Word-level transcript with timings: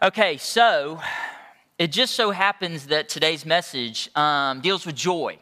Okay, 0.00 0.36
so 0.36 1.00
it 1.76 1.90
just 1.90 2.14
so 2.14 2.30
happens 2.30 2.86
that 2.86 3.08
today's 3.08 3.44
message 3.44 4.08
um, 4.14 4.60
deals 4.60 4.86
with 4.86 4.94
joy. 4.94 5.40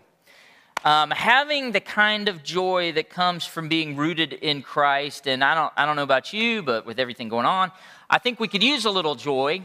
Um, 0.83 1.11
having 1.11 1.73
the 1.73 1.81
kind 1.81 2.27
of 2.27 2.43
joy 2.43 2.92
that 2.92 3.11
comes 3.11 3.45
from 3.45 3.69
being 3.69 3.96
rooted 3.96 4.32
in 4.32 4.62
Christ, 4.62 5.29
and 5.29 5.45
I 5.45 5.54
don't, 5.54 5.71
I 5.77 5.84
don't 5.84 5.95
know 5.95 6.04
about 6.04 6.32
you, 6.32 6.62
but 6.62 6.87
with 6.87 6.98
everything 6.98 7.29
going 7.29 7.45
on, 7.45 7.71
I 8.08 8.16
think 8.16 8.40
we 8.40 8.48
could 8.48 8.62
use 8.62 8.87
a 8.87 8.90
little 8.90 9.14
joy 9.14 9.61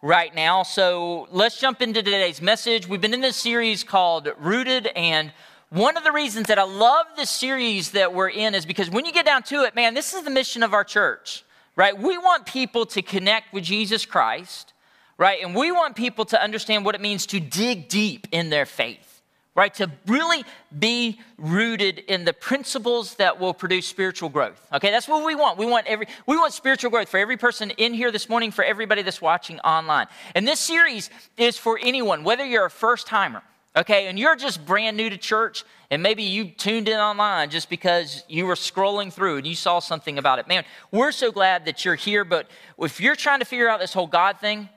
right 0.00 0.32
now. 0.32 0.62
So 0.62 1.26
let's 1.32 1.58
jump 1.58 1.82
into 1.82 2.00
today's 2.00 2.40
message. 2.40 2.86
We've 2.86 3.00
been 3.00 3.14
in 3.14 3.22
this 3.22 3.34
series 3.34 3.82
called 3.82 4.28
Rooted, 4.38 4.86
and 4.94 5.32
one 5.70 5.96
of 5.96 6.04
the 6.04 6.12
reasons 6.12 6.46
that 6.46 6.60
I 6.60 6.62
love 6.62 7.06
this 7.16 7.30
series 7.30 7.90
that 7.90 8.14
we're 8.14 8.28
in 8.28 8.54
is 8.54 8.64
because 8.64 8.90
when 8.90 9.06
you 9.06 9.12
get 9.12 9.26
down 9.26 9.42
to 9.42 9.64
it, 9.64 9.74
man, 9.74 9.94
this 9.94 10.14
is 10.14 10.22
the 10.22 10.30
mission 10.30 10.62
of 10.62 10.72
our 10.72 10.84
church 10.84 11.42
right? 11.76 11.96
We 11.96 12.18
want 12.18 12.46
people 12.46 12.86
to 12.86 13.02
connect 13.02 13.52
with 13.52 13.62
Jesus 13.62 14.06
Christ, 14.06 14.72
right? 15.18 15.42
And 15.42 15.54
we 15.54 15.70
want 15.70 15.94
people 15.94 16.24
to 16.26 16.42
understand 16.42 16.84
what 16.84 16.94
it 16.94 17.00
means 17.00 17.26
to 17.26 17.38
dig 17.38 17.88
deep 17.88 18.26
in 18.32 18.50
their 18.50 18.66
faith, 18.66 19.20
right? 19.54 19.72
To 19.74 19.90
really 20.06 20.44
be 20.76 21.20
rooted 21.36 21.98
in 21.98 22.24
the 22.24 22.32
principles 22.32 23.14
that 23.16 23.38
will 23.38 23.54
produce 23.54 23.86
spiritual 23.86 24.30
growth. 24.30 24.66
Okay, 24.72 24.90
that's 24.90 25.06
what 25.06 25.24
we 25.24 25.34
want. 25.34 25.58
We 25.58 25.66
want 25.66 25.86
every 25.86 26.08
we 26.26 26.36
want 26.36 26.54
spiritual 26.54 26.90
growth 26.90 27.10
for 27.10 27.18
every 27.18 27.36
person 27.36 27.70
in 27.70 27.94
here 27.94 28.10
this 28.10 28.28
morning, 28.28 28.50
for 28.50 28.64
everybody 28.64 29.02
that's 29.02 29.22
watching 29.22 29.60
online. 29.60 30.06
And 30.34 30.48
this 30.48 30.60
series 30.60 31.10
is 31.36 31.58
for 31.58 31.78
anyone, 31.80 32.24
whether 32.24 32.44
you're 32.44 32.66
a 32.66 32.70
first 32.70 33.06
timer 33.06 33.42
okay, 33.76 34.06
and 34.06 34.18
you're 34.18 34.36
just 34.36 34.64
brand 34.64 34.96
new 34.96 35.10
to 35.10 35.18
church, 35.18 35.64
and 35.90 36.02
maybe 36.02 36.22
you 36.22 36.50
tuned 36.50 36.88
in 36.88 36.98
online 36.98 37.50
just 37.50 37.68
because 37.68 38.24
you 38.28 38.46
were 38.46 38.54
scrolling 38.54 39.12
through 39.12 39.36
and 39.36 39.46
you 39.46 39.54
saw 39.54 39.78
something 39.78 40.18
about 40.18 40.38
it. 40.38 40.48
Man, 40.48 40.64
we're 40.90 41.12
so 41.12 41.30
glad 41.30 41.66
that 41.66 41.84
you're 41.84 41.94
here, 41.94 42.24
but 42.24 42.48
if 42.78 43.00
you're 43.00 43.16
trying 43.16 43.40
to 43.40 43.44
figure 43.44 43.68
out 43.68 43.80
this 43.80 43.92
whole 43.92 44.06
God 44.06 44.40
thing, 44.40 44.68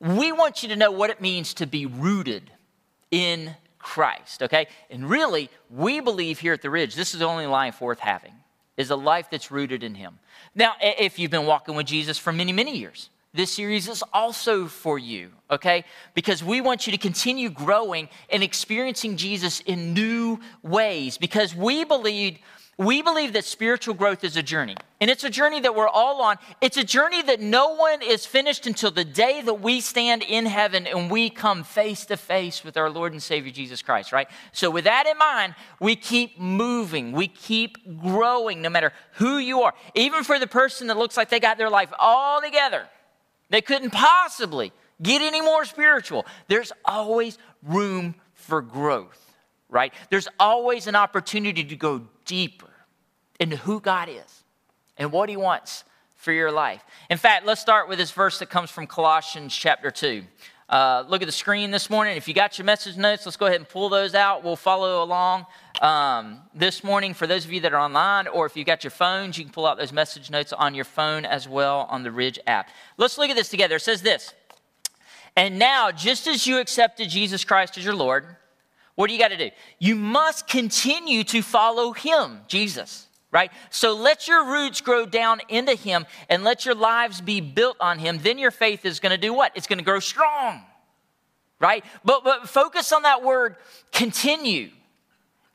we 0.00 0.32
want 0.32 0.62
you 0.62 0.70
to 0.70 0.76
know 0.76 0.90
what 0.90 1.10
it 1.10 1.20
means 1.20 1.54
to 1.54 1.66
be 1.66 1.86
rooted 1.86 2.50
in 3.10 3.54
Christ, 3.78 4.42
okay? 4.42 4.66
And 4.90 5.08
really, 5.08 5.50
we 5.70 6.00
believe 6.00 6.38
here 6.38 6.52
at 6.52 6.62
the 6.62 6.70
Ridge, 6.70 6.94
this 6.94 7.14
is 7.14 7.20
the 7.20 7.26
only 7.26 7.46
life 7.46 7.80
worth 7.80 8.00
having, 8.00 8.32
is 8.76 8.90
a 8.90 8.96
life 8.96 9.28
that's 9.30 9.50
rooted 9.50 9.82
in 9.82 9.94
Him. 9.94 10.18
Now, 10.54 10.74
if 10.80 11.18
you've 11.18 11.30
been 11.30 11.46
walking 11.46 11.74
with 11.74 11.86
Jesus 11.86 12.18
for 12.18 12.32
many, 12.32 12.52
many 12.52 12.76
years, 12.76 13.10
this 13.32 13.52
series 13.52 13.88
is 13.88 14.02
also 14.12 14.66
for 14.66 14.98
you, 14.98 15.30
okay? 15.50 15.84
Because 16.14 16.42
we 16.42 16.60
want 16.60 16.86
you 16.86 16.90
to 16.92 16.98
continue 16.98 17.48
growing 17.48 18.08
and 18.28 18.42
experiencing 18.42 19.16
Jesus 19.16 19.60
in 19.60 19.94
new 19.94 20.40
ways 20.62 21.16
because 21.16 21.54
we 21.54 21.84
believe 21.84 22.38
we 22.80 23.02
believe 23.02 23.34
that 23.34 23.44
spiritual 23.44 23.92
growth 23.92 24.24
is 24.24 24.38
a 24.38 24.42
journey. 24.42 24.74
And 25.02 25.10
it's 25.10 25.22
a 25.22 25.28
journey 25.28 25.60
that 25.60 25.74
we're 25.74 25.86
all 25.86 26.22
on. 26.22 26.38
It's 26.62 26.78
a 26.78 26.84
journey 26.84 27.20
that 27.20 27.38
no 27.38 27.74
one 27.74 28.00
is 28.00 28.24
finished 28.24 28.66
until 28.66 28.90
the 28.90 29.04
day 29.04 29.42
that 29.42 29.60
we 29.60 29.82
stand 29.82 30.22
in 30.22 30.46
heaven 30.46 30.86
and 30.86 31.10
we 31.10 31.28
come 31.28 31.62
face 31.62 32.06
to 32.06 32.16
face 32.16 32.64
with 32.64 32.78
our 32.78 32.88
Lord 32.88 33.12
and 33.12 33.22
Savior 33.22 33.52
Jesus 33.52 33.82
Christ, 33.82 34.12
right? 34.12 34.28
So, 34.52 34.70
with 34.70 34.84
that 34.84 35.06
in 35.06 35.18
mind, 35.18 35.56
we 35.78 35.94
keep 35.94 36.40
moving, 36.40 37.12
we 37.12 37.28
keep 37.28 38.00
growing 38.00 38.62
no 38.62 38.70
matter 38.70 38.94
who 39.12 39.36
you 39.36 39.60
are. 39.60 39.74
Even 39.94 40.24
for 40.24 40.38
the 40.38 40.46
person 40.46 40.86
that 40.86 40.96
looks 40.96 41.18
like 41.18 41.28
they 41.28 41.38
got 41.38 41.58
their 41.58 41.68
life 41.68 41.92
all 41.98 42.40
together 42.40 42.86
they 43.50 43.60
couldn't 43.60 43.90
possibly 43.90 44.72
get 45.02 45.22
any 45.22 45.40
more 45.40 45.64
spiritual. 45.64 46.26
There's 46.48 46.72
always 46.84 47.38
room 47.62 48.14
for 48.34 48.62
growth, 48.62 49.34
right? 49.68 49.92
There's 50.08 50.28
always 50.38 50.86
an 50.86 50.96
opportunity 50.96 51.64
to 51.64 51.76
go 51.76 52.06
deeper 52.24 52.70
into 53.38 53.56
who 53.56 53.80
God 53.80 54.08
is 54.08 54.44
and 54.96 55.12
what 55.12 55.28
He 55.28 55.36
wants 55.36 55.84
for 56.16 56.32
your 56.32 56.52
life. 56.52 56.82
In 57.08 57.18
fact, 57.18 57.46
let's 57.46 57.60
start 57.60 57.88
with 57.88 57.98
this 57.98 58.10
verse 58.10 58.38
that 58.38 58.50
comes 58.50 58.70
from 58.70 58.86
Colossians 58.86 59.54
chapter 59.54 59.90
2. 59.90 60.22
Uh, 60.68 61.02
look 61.08 61.22
at 61.22 61.26
the 61.26 61.32
screen 61.32 61.70
this 61.70 61.90
morning. 61.90 62.16
If 62.16 62.28
you 62.28 62.34
got 62.34 62.58
your 62.58 62.64
message 62.64 62.96
notes, 62.96 63.26
let's 63.26 63.36
go 63.36 63.46
ahead 63.46 63.58
and 63.58 63.68
pull 63.68 63.88
those 63.88 64.14
out. 64.14 64.44
We'll 64.44 64.54
follow 64.54 65.02
along 65.02 65.46
um, 65.80 66.42
this 66.54 66.84
morning 66.84 67.14
for 67.14 67.26
those 67.26 67.44
of 67.44 67.52
you 67.52 67.60
that 67.60 67.72
are 67.72 67.80
online, 67.80 68.28
or 68.28 68.46
if 68.46 68.56
you've 68.56 68.66
got 68.66 68.84
your 68.84 68.90
phones, 68.90 69.38
you 69.38 69.44
can 69.44 69.52
pull 69.52 69.66
out 69.66 69.78
those 69.78 69.92
message 69.92 70.30
notes 70.30 70.52
on 70.52 70.74
your 70.74 70.84
phone 70.84 71.24
as 71.24 71.48
well 71.48 71.86
on 71.90 72.02
the 72.02 72.10
Ridge 72.10 72.38
app. 72.46 72.68
Let's 72.98 73.16
look 73.16 73.30
at 73.30 73.36
this 73.36 73.48
together. 73.48 73.76
It 73.76 73.82
says 73.82 74.02
this 74.02 74.34
And 75.36 75.58
now, 75.58 75.90
just 75.90 76.26
as 76.26 76.46
you 76.46 76.58
accepted 76.58 77.08
Jesus 77.08 77.44
Christ 77.44 77.78
as 77.78 77.84
your 77.84 77.94
Lord, 77.94 78.26
what 78.94 79.06
do 79.06 79.14
you 79.14 79.18
got 79.18 79.28
to 79.28 79.38
do? 79.38 79.50
You 79.78 79.96
must 79.96 80.46
continue 80.46 81.24
to 81.24 81.42
follow 81.42 81.92
Him, 81.92 82.40
Jesus 82.46 83.06
right? 83.32 83.52
So 83.70 83.94
let 83.94 84.26
your 84.26 84.44
roots 84.44 84.80
grow 84.80 85.06
down 85.06 85.40
into 85.48 85.76
Him 85.76 86.04
and 86.28 86.42
let 86.42 86.64
your 86.64 86.74
lives 86.74 87.20
be 87.20 87.40
built 87.40 87.76
on 87.80 88.00
Him. 88.00 88.18
Then 88.18 88.38
your 88.38 88.50
faith 88.50 88.84
is 88.84 88.98
going 88.98 89.12
to 89.12 89.16
do 89.16 89.32
what? 89.32 89.52
It's 89.54 89.68
going 89.68 89.78
to 89.78 89.84
grow 89.84 90.00
strong, 90.00 90.62
right? 91.60 91.84
But, 92.04 92.24
but 92.24 92.48
focus 92.48 92.92
on 92.92 93.02
that 93.02 93.22
word 93.22 93.54
continue. 93.92 94.70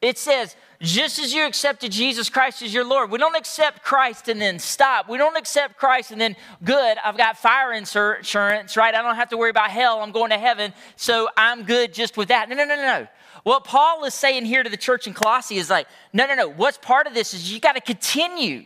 It 0.01 0.17
says, 0.17 0.56
just 0.81 1.19
as 1.19 1.33
you 1.33 1.45
accepted 1.45 1.91
Jesus 1.91 2.29
Christ 2.29 2.61
as 2.61 2.73
your 2.73 2.83
Lord, 2.83 3.09
we 3.09 3.17
don't 3.17 3.35
accept 3.35 3.83
Christ 3.83 4.28
and 4.28 4.41
then 4.41 4.59
stop. 4.59 5.09
We 5.09 5.17
don't 5.17 5.38
accept 5.38 5.78
Christ 5.78 6.11
and 6.11 6.19
then, 6.19 6.35
good, 6.63 6.97
I've 7.03 7.17
got 7.17 7.38
fire 7.38 7.73
insurance, 7.73 8.78
right? 8.78 8.94
I 8.94 9.01
don't 9.01 9.16
have 9.16 9.29
to 9.29 9.38
worry 9.38 9.50
about 9.50 9.72
hell. 9.72 10.01
I'm 10.01 10.11
going 10.11 10.31
to 10.31 10.38
heaven, 10.38 10.73
so 10.95 11.29
I'm 11.38 11.63
good 11.63 11.94
just 11.94 12.17
with 12.17 12.28
that. 12.28 12.50
No, 12.50 12.56
no, 12.56 12.66
no, 12.66 12.75
no. 12.75 13.07
What 13.44 13.63
Paul 13.63 14.03
is 14.06 14.13
saying 14.13 14.45
here 14.45 14.63
to 14.63 14.69
the 14.69 14.78
church 14.78 15.07
in 15.07 15.13
Colossae 15.13 15.57
is 15.57 15.69
like, 15.69 15.88
no, 16.13 16.27
no, 16.27 16.35
no. 16.35 16.50
What's 16.50 16.77
part 16.77 17.07
of 17.07 17.13
this 17.13 17.33
is 17.33 17.53
you 17.53 17.59
got 17.59 17.75
to 17.75 17.81
continue. 17.81 18.66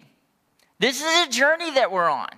This 0.79 1.01
is 1.01 1.27
a 1.27 1.29
journey 1.29 1.71
that 1.71 1.91
we're 1.91 2.09
on. 2.09 2.29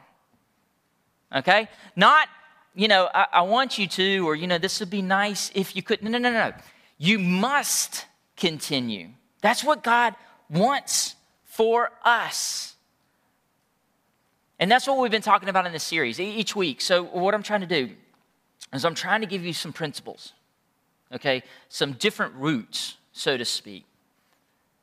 Okay? 1.33 1.69
Not, 1.95 2.27
you 2.75 2.87
know, 2.87 3.09
I, 3.13 3.27
I 3.33 3.41
want 3.43 3.77
you 3.77 3.87
to, 3.87 4.27
or, 4.27 4.35
you 4.35 4.47
know, 4.47 4.57
this 4.57 4.79
would 4.79 4.89
be 4.89 5.01
nice 5.01 5.51
if 5.55 5.75
you 5.75 5.83
could. 5.83 6.03
No, 6.03 6.09
no, 6.09 6.17
no, 6.17 6.31
no. 6.31 6.51
You 6.97 7.19
must 7.19 8.05
continue. 8.41 9.07
That's 9.41 9.63
what 9.63 9.83
God 9.83 10.15
wants 10.49 11.15
for 11.45 11.91
us. 12.03 12.75
And 14.59 14.69
that's 14.69 14.85
what 14.85 14.99
we've 14.99 15.09
been 15.09 15.21
talking 15.21 15.47
about 15.47 15.65
in 15.65 15.71
this 15.71 15.83
series 15.83 16.19
each 16.19 16.55
week. 16.55 16.81
So, 16.81 17.03
what 17.03 17.33
I'm 17.33 17.41
trying 17.41 17.61
to 17.61 17.67
do 17.67 17.91
is 18.73 18.83
I'm 18.83 18.95
trying 18.95 19.21
to 19.21 19.27
give 19.27 19.45
you 19.45 19.53
some 19.53 19.71
principles 19.71 20.33
okay, 21.13 21.43
some 21.69 21.93
different 21.93 22.33
roots, 22.35 22.97
so 23.11 23.37
to 23.37 23.45
speak. 23.45 23.85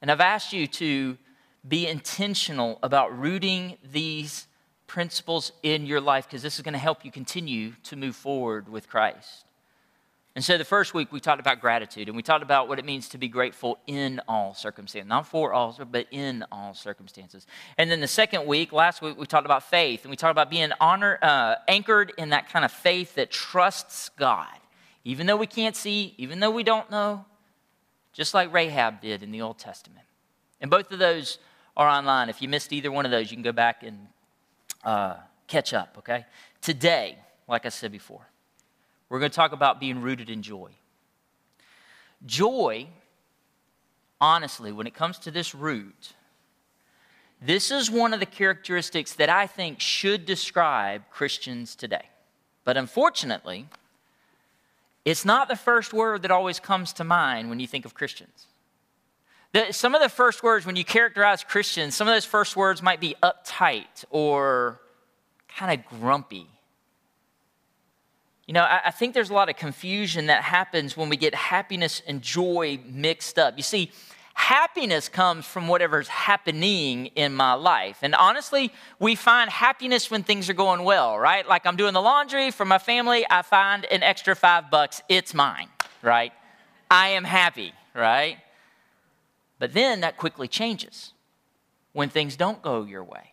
And 0.00 0.10
I've 0.10 0.20
asked 0.20 0.52
you 0.52 0.66
to 0.66 1.16
be 1.66 1.86
intentional 1.86 2.78
about 2.82 3.18
rooting 3.18 3.76
these 3.92 4.46
principles 4.86 5.52
in 5.62 5.86
your 5.86 6.00
life 6.00 6.26
because 6.26 6.42
this 6.42 6.56
is 6.56 6.62
going 6.62 6.72
to 6.72 6.78
help 6.78 7.04
you 7.04 7.10
continue 7.10 7.72
to 7.84 7.96
move 7.96 8.16
forward 8.16 8.68
with 8.68 8.88
Christ. 8.88 9.44
And 10.38 10.44
so 10.44 10.56
the 10.56 10.64
first 10.64 10.94
week 10.94 11.10
we 11.10 11.18
talked 11.18 11.40
about 11.40 11.60
gratitude 11.60 12.06
and 12.06 12.16
we 12.16 12.22
talked 12.22 12.44
about 12.44 12.68
what 12.68 12.78
it 12.78 12.84
means 12.84 13.08
to 13.08 13.18
be 13.18 13.26
grateful 13.26 13.76
in 13.88 14.20
all 14.28 14.54
circumstances, 14.54 15.08
not 15.08 15.26
for 15.26 15.52
all, 15.52 15.76
but 15.90 16.06
in 16.12 16.44
all 16.52 16.74
circumstances. 16.74 17.44
And 17.76 17.90
then 17.90 17.98
the 17.98 18.06
second 18.06 18.46
week, 18.46 18.72
last 18.72 19.02
week, 19.02 19.18
we 19.18 19.26
talked 19.26 19.46
about 19.46 19.64
faith 19.64 20.04
and 20.04 20.10
we 20.10 20.16
talked 20.16 20.30
about 20.30 20.48
being 20.48 20.70
honor, 20.80 21.18
uh, 21.22 21.56
anchored 21.66 22.12
in 22.18 22.28
that 22.28 22.48
kind 22.48 22.64
of 22.64 22.70
faith 22.70 23.16
that 23.16 23.32
trusts 23.32 24.10
God 24.10 24.46
even 25.08 25.26
though 25.26 25.36
we 25.38 25.46
can't 25.46 25.74
see, 25.74 26.14
even 26.18 26.38
though 26.38 26.50
we 26.50 26.62
don't 26.62 26.90
know, 26.90 27.24
just 28.12 28.34
like 28.34 28.52
Rahab 28.52 29.00
did 29.00 29.22
in 29.22 29.30
the 29.30 29.40
Old 29.40 29.58
Testament. 29.58 30.04
And 30.60 30.70
both 30.70 30.92
of 30.92 30.98
those 30.98 31.38
are 31.76 31.88
online. 31.88 32.28
If 32.28 32.42
you 32.42 32.48
missed 32.48 32.72
either 32.74 32.92
one 32.92 33.06
of 33.06 33.10
those, 33.10 33.30
you 33.30 33.36
can 33.36 33.42
go 33.42 33.52
back 33.52 33.82
and 33.82 34.06
uh, 34.84 35.14
catch 35.46 35.72
up, 35.72 35.94
okay? 35.98 36.26
Today, 36.60 37.16
like 37.48 37.64
I 37.64 37.70
said 37.70 37.90
before, 37.90 38.28
we're 39.08 39.18
going 39.18 39.30
to 39.30 39.36
talk 39.36 39.52
about 39.52 39.80
being 39.80 40.00
rooted 40.00 40.30
in 40.30 40.42
joy. 40.42 40.70
Joy, 42.26 42.88
honestly, 44.20 44.72
when 44.72 44.86
it 44.86 44.94
comes 44.94 45.18
to 45.20 45.30
this 45.30 45.54
root, 45.54 46.14
this 47.40 47.70
is 47.70 47.90
one 47.90 48.12
of 48.12 48.20
the 48.20 48.26
characteristics 48.26 49.12
that 49.14 49.28
I 49.28 49.46
think 49.46 49.80
should 49.80 50.26
describe 50.26 51.08
Christians 51.10 51.76
today. 51.76 52.08
But 52.64 52.76
unfortunately, 52.76 53.66
it's 55.04 55.24
not 55.24 55.48
the 55.48 55.56
first 55.56 55.92
word 55.92 56.22
that 56.22 56.30
always 56.30 56.58
comes 56.60 56.92
to 56.94 57.04
mind 57.04 57.48
when 57.48 57.60
you 57.60 57.66
think 57.66 57.84
of 57.84 57.94
Christians. 57.94 58.46
The, 59.52 59.72
some 59.72 59.94
of 59.94 60.02
the 60.02 60.08
first 60.10 60.42
words, 60.42 60.66
when 60.66 60.76
you 60.76 60.84
characterize 60.84 61.42
Christians, 61.42 61.94
some 61.94 62.08
of 62.08 62.14
those 62.14 62.26
first 62.26 62.56
words 62.56 62.82
might 62.82 63.00
be 63.00 63.14
uptight 63.22 64.04
or 64.10 64.80
kind 65.48 65.80
of 65.80 65.86
grumpy. 66.00 66.46
You 68.48 68.54
know, 68.54 68.62
I, 68.62 68.80
I 68.86 68.90
think 68.90 69.12
there's 69.12 69.28
a 69.28 69.34
lot 69.34 69.50
of 69.50 69.56
confusion 69.56 70.26
that 70.26 70.42
happens 70.42 70.96
when 70.96 71.10
we 71.10 71.18
get 71.18 71.34
happiness 71.34 72.02
and 72.06 72.22
joy 72.22 72.80
mixed 72.90 73.38
up. 73.38 73.58
You 73.58 73.62
see, 73.62 73.92
happiness 74.32 75.10
comes 75.10 75.44
from 75.44 75.68
whatever's 75.68 76.08
happening 76.08 77.06
in 77.14 77.34
my 77.34 77.52
life. 77.52 77.98
And 78.00 78.14
honestly, 78.14 78.72
we 78.98 79.16
find 79.16 79.50
happiness 79.50 80.10
when 80.10 80.22
things 80.22 80.48
are 80.48 80.54
going 80.54 80.82
well, 80.82 81.18
right? 81.18 81.46
Like 81.46 81.66
I'm 81.66 81.76
doing 81.76 81.92
the 81.92 82.00
laundry 82.00 82.50
for 82.50 82.64
my 82.64 82.78
family, 82.78 83.26
I 83.28 83.42
find 83.42 83.84
an 83.84 84.02
extra 84.02 84.34
five 84.34 84.70
bucks, 84.70 85.02
it's 85.10 85.34
mine, 85.34 85.68
right? 86.00 86.32
I 86.90 87.08
am 87.08 87.24
happy, 87.24 87.74
right? 87.94 88.38
But 89.58 89.74
then 89.74 90.00
that 90.00 90.16
quickly 90.16 90.48
changes 90.48 91.12
when 91.92 92.08
things 92.08 92.34
don't 92.34 92.62
go 92.62 92.84
your 92.84 93.04
way, 93.04 93.32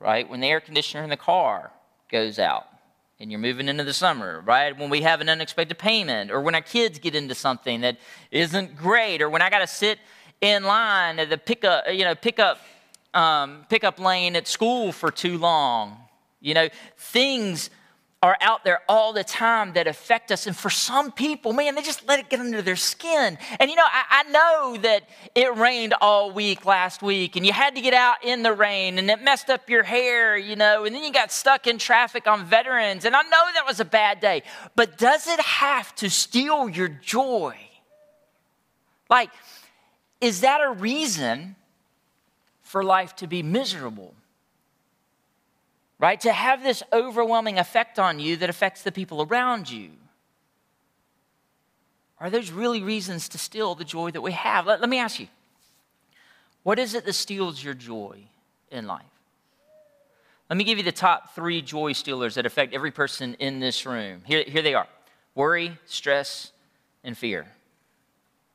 right? 0.00 0.28
When 0.28 0.40
the 0.40 0.48
air 0.48 0.60
conditioner 0.60 1.04
in 1.04 1.10
the 1.10 1.16
car 1.16 1.70
goes 2.10 2.40
out, 2.40 2.66
and 3.20 3.30
you're 3.30 3.40
moving 3.40 3.68
into 3.68 3.84
the 3.84 3.92
summer, 3.92 4.42
right? 4.44 4.76
When 4.76 4.90
we 4.90 5.02
have 5.02 5.20
an 5.20 5.28
unexpected 5.28 5.78
payment, 5.78 6.30
or 6.30 6.40
when 6.40 6.54
our 6.54 6.60
kids 6.60 6.98
get 6.98 7.14
into 7.14 7.34
something 7.34 7.82
that 7.82 7.98
isn't 8.30 8.76
great, 8.76 9.22
or 9.22 9.30
when 9.30 9.42
I 9.42 9.50
got 9.50 9.60
to 9.60 9.66
sit 9.66 9.98
in 10.40 10.64
line 10.64 11.18
at 11.18 11.30
the 11.30 11.38
pickup, 11.38 11.84
you 11.92 12.04
know, 12.04 12.14
pickup, 12.14 12.58
um, 13.14 13.64
pickup 13.68 13.98
lane 13.98 14.36
at 14.36 14.48
school 14.48 14.92
for 14.92 15.10
too 15.10 15.38
long. 15.38 15.96
You 16.40 16.54
know, 16.54 16.68
things 16.98 17.70
are 18.24 18.38
out 18.40 18.64
there 18.64 18.80
all 18.88 19.12
the 19.12 19.22
time 19.22 19.74
that 19.74 19.86
affect 19.86 20.32
us. 20.32 20.46
And 20.46 20.56
for 20.56 20.70
some 20.70 21.12
people, 21.12 21.52
man, 21.52 21.74
they 21.74 21.82
just 21.82 22.08
let 22.08 22.18
it 22.18 22.30
get 22.30 22.40
under 22.40 22.62
their 22.62 22.74
skin. 22.74 23.36
And 23.60 23.68
you 23.68 23.76
know, 23.76 23.84
I, 23.84 24.24
I, 24.26 24.30
know 24.30 24.78
that 24.78 25.06
it 25.34 25.54
rained 25.54 25.92
all 26.00 26.30
week 26.30 26.64
last 26.64 27.02
week, 27.02 27.36
and 27.36 27.44
you 27.44 27.52
had 27.52 27.74
to 27.74 27.82
get 27.82 27.92
out 27.92 28.24
in 28.24 28.42
the 28.42 28.54
rain, 28.54 28.96
and 28.96 29.10
it 29.10 29.22
messed 29.22 29.50
up 29.50 29.68
your 29.68 29.82
hair, 29.82 30.38
you 30.38 30.56
know, 30.56 30.86
and 30.86 30.94
then 30.94 31.04
you 31.04 31.12
got 31.12 31.32
stuck 31.32 31.66
in 31.66 31.76
traffic 31.76 32.26
on 32.26 32.46
veterans. 32.46 33.04
And 33.04 33.14
I 33.14 33.20
know 33.24 33.44
that 33.52 33.66
was 33.66 33.78
a 33.78 33.84
bad 33.84 34.20
day, 34.20 34.42
but 34.74 34.96
does 34.96 35.26
it 35.26 35.40
have 35.40 35.94
to 35.96 36.08
steal 36.08 36.70
your 36.70 36.88
joy? 36.88 37.58
Like, 39.10 39.28
is 40.22 40.40
that 40.40 40.62
a 40.62 40.70
reason 40.70 41.56
for 42.62 42.82
life 42.82 43.14
to 43.16 43.26
be 43.26 43.42
miserable? 43.42 44.14
Right? 46.04 46.20
To 46.20 46.32
have 46.34 46.62
this 46.62 46.82
overwhelming 46.92 47.58
effect 47.58 47.98
on 47.98 48.20
you 48.20 48.36
that 48.36 48.50
affects 48.50 48.82
the 48.82 48.92
people 48.92 49.22
around 49.22 49.70
you. 49.70 49.88
Are 52.20 52.28
those 52.28 52.50
really 52.50 52.82
reasons 52.82 53.26
to 53.30 53.38
steal 53.38 53.74
the 53.74 53.86
joy 53.86 54.10
that 54.10 54.20
we 54.20 54.32
have? 54.32 54.66
Let, 54.66 54.82
let 54.82 54.90
me 54.90 54.98
ask 54.98 55.18
you 55.18 55.28
what 56.62 56.78
is 56.78 56.92
it 56.92 57.06
that 57.06 57.14
steals 57.14 57.64
your 57.64 57.72
joy 57.72 58.18
in 58.70 58.86
life? 58.86 59.02
Let 60.50 60.58
me 60.58 60.64
give 60.64 60.76
you 60.76 60.84
the 60.84 60.92
top 60.92 61.34
three 61.34 61.62
joy 61.62 61.92
stealers 61.92 62.34
that 62.34 62.44
affect 62.44 62.74
every 62.74 62.90
person 62.90 63.32
in 63.38 63.60
this 63.60 63.86
room. 63.86 64.20
Here, 64.26 64.44
here 64.46 64.60
they 64.60 64.74
are 64.74 64.86
worry, 65.34 65.78
stress, 65.86 66.52
and 67.02 67.16
fear. 67.16 67.46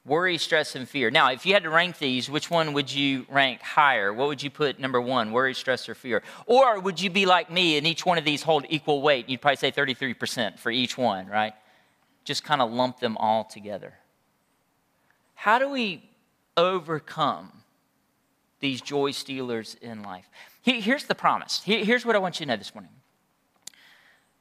Worry, 0.09 0.39
stress, 0.39 0.75
and 0.75 0.89
fear. 0.89 1.11
Now, 1.11 1.29
if 1.29 1.45
you 1.45 1.53
had 1.53 1.61
to 1.61 1.69
rank 1.69 1.99
these, 1.99 2.31
which 2.31 2.49
one 2.49 2.73
would 2.73 2.91
you 2.91 3.27
rank 3.29 3.61
higher? 3.61 4.11
What 4.11 4.27
would 4.27 4.41
you 4.41 4.49
put 4.49 4.79
number 4.79 4.99
one, 4.99 5.31
worry, 5.31 5.53
stress, 5.53 5.87
or 5.87 5.93
fear? 5.93 6.23
Or 6.47 6.79
would 6.79 6.99
you 6.99 7.11
be 7.11 7.27
like 7.27 7.51
me 7.51 7.77
and 7.77 7.85
each 7.85 8.07
one 8.07 8.17
of 8.17 8.25
these 8.25 8.41
hold 8.41 8.65
equal 8.69 9.03
weight? 9.03 9.29
You'd 9.29 9.39
probably 9.39 9.57
say 9.57 9.71
33% 9.71 10.57
for 10.57 10.71
each 10.71 10.97
one, 10.97 11.27
right? 11.27 11.53
Just 12.23 12.43
kind 12.43 12.59
of 12.59 12.71
lump 12.71 12.99
them 12.99 13.17
all 13.17 13.43
together. 13.43 13.93
How 15.35 15.59
do 15.59 15.69
we 15.69 16.03
overcome 16.57 17.51
these 18.61 18.81
joy 18.81 19.11
stealers 19.11 19.77
in 19.79 20.01
life? 20.01 20.27
Here's 20.63 21.03
the 21.03 21.13
promise. 21.13 21.61
Here's 21.63 22.03
what 22.03 22.15
I 22.15 22.19
want 22.19 22.39
you 22.39 22.47
to 22.47 22.51
know 22.51 22.57
this 22.57 22.73
morning. 22.73 22.93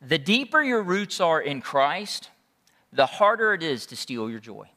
The 0.00 0.16
deeper 0.16 0.62
your 0.62 0.82
roots 0.82 1.20
are 1.20 1.42
in 1.42 1.60
Christ, 1.60 2.30
the 2.90 3.04
harder 3.04 3.52
it 3.52 3.62
is 3.62 3.84
to 3.84 3.96
steal 3.96 4.30
your 4.30 4.40
joy. 4.40 4.70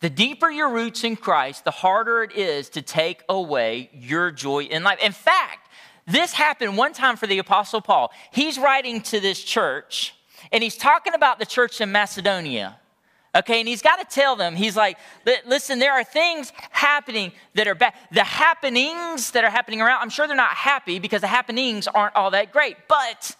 The 0.00 0.10
deeper 0.10 0.50
your 0.50 0.70
roots 0.70 1.04
in 1.04 1.16
Christ, 1.16 1.64
the 1.64 1.70
harder 1.70 2.22
it 2.22 2.32
is 2.32 2.68
to 2.70 2.82
take 2.82 3.22
away 3.28 3.90
your 3.92 4.30
joy 4.30 4.64
in 4.64 4.82
life. 4.82 4.98
In 5.02 5.12
fact, 5.12 5.68
this 6.06 6.32
happened 6.32 6.76
one 6.76 6.92
time 6.92 7.16
for 7.16 7.26
the 7.26 7.38
Apostle 7.38 7.80
Paul. 7.80 8.12
He's 8.32 8.58
writing 8.58 9.00
to 9.02 9.20
this 9.20 9.42
church, 9.42 10.14
and 10.52 10.62
he's 10.62 10.76
talking 10.76 11.14
about 11.14 11.38
the 11.38 11.46
church 11.46 11.80
in 11.80 11.92
Macedonia. 11.92 12.78
Okay, 13.34 13.60
and 13.60 13.68
he's 13.68 13.82
got 13.82 13.96
to 13.96 14.06
tell 14.06 14.36
them, 14.36 14.56
he's 14.56 14.74
like, 14.74 14.96
listen, 15.44 15.78
there 15.78 15.92
are 15.92 16.02
things 16.02 16.50
happening 16.70 17.30
that 17.54 17.68
are 17.68 17.74
bad. 17.74 17.92
The 18.10 18.24
happenings 18.24 19.32
that 19.32 19.44
are 19.44 19.50
happening 19.50 19.82
around, 19.82 20.00
I'm 20.00 20.08
sure 20.08 20.26
they're 20.26 20.34
not 20.34 20.54
happy 20.54 20.98
because 20.98 21.20
the 21.20 21.26
happenings 21.26 21.86
aren't 21.86 22.16
all 22.16 22.30
that 22.30 22.52
great, 22.52 22.76
but 22.88 23.36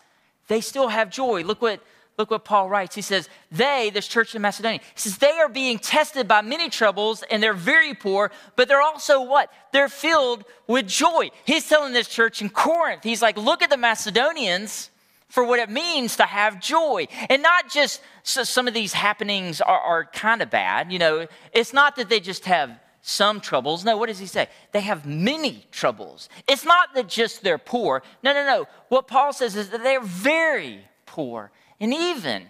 they 0.49 0.61
still 0.61 0.88
have 0.88 1.08
joy. 1.11 1.43
Look 1.43 1.62
what 1.62 1.81
Look 2.18 2.32
what 2.32 2.44
Paul 2.44 2.68
writes. 2.68 2.96
He 2.96 3.02
says, 3.02 3.28
They, 3.52 3.90
this 3.94 4.08
church 4.08 4.34
in 4.34 4.42
Macedonia, 4.42 4.80
he 4.80 5.00
says, 5.00 5.18
they 5.18 5.38
are 5.38 5.48
being 5.48 5.78
tested 5.78 6.26
by 6.26 6.42
many 6.42 6.68
troubles 6.68 7.22
and 7.30 7.40
they're 7.40 7.54
very 7.54 7.94
poor, 7.94 8.32
but 8.56 8.66
they're 8.66 8.82
also 8.82 9.22
what? 9.22 9.52
They're 9.72 9.88
filled 9.88 10.44
with 10.66 10.88
joy. 10.88 11.30
He's 11.44 11.68
telling 11.68 11.92
this 11.92 12.08
church 12.08 12.42
in 12.42 12.50
Corinth, 12.50 13.04
he's 13.04 13.22
like, 13.22 13.36
Look 13.36 13.62
at 13.62 13.70
the 13.70 13.76
Macedonians 13.76 14.90
for 15.28 15.44
what 15.44 15.60
it 15.60 15.70
means 15.70 16.16
to 16.16 16.24
have 16.24 16.60
joy. 16.60 17.06
And 17.30 17.40
not 17.40 17.70
just 17.70 18.00
so 18.24 18.42
some 18.42 18.66
of 18.66 18.74
these 18.74 18.94
happenings 18.94 19.60
are, 19.60 19.80
are 19.80 20.04
kind 20.06 20.42
of 20.42 20.50
bad. 20.50 20.90
You 20.90 20.98
know, 20.98 21.26
it's 21.52 21.72
not 21.72 21.94
that 21.96 22.08
they 22.08 22.18
just 22.18 22.46
have 22.46 22.80
some 23.00 23.40
troubles. 23.40 23.84
No, 23.84 23.96
what 23.96 24.08
does 24.08 24.18
he 24.18 24.26
say? 24.26 24.48
They 24.72 24.80
have 24.80 25.06
many 25.06 25.66
troubles. 25.70 26.28
It's 26.48 26.64
not 26.64 26.94
that 26.94 27.08
just 27.08 27.42
they're 27.42 27.58
poor. 27.58 28.02
No, 28.24 28.32
no, 28.32 28.44
no. 28.44 28.66
What 28.88 29.06
Paul 29.06 29.32
says 29.32 29.54
is 29.54 29.68
that 29.68 29.84
they're 29.84 30.00
very 30.00 30.84
poor. 31.06 31.52
And 31.80 31.94
even 31.94 32.46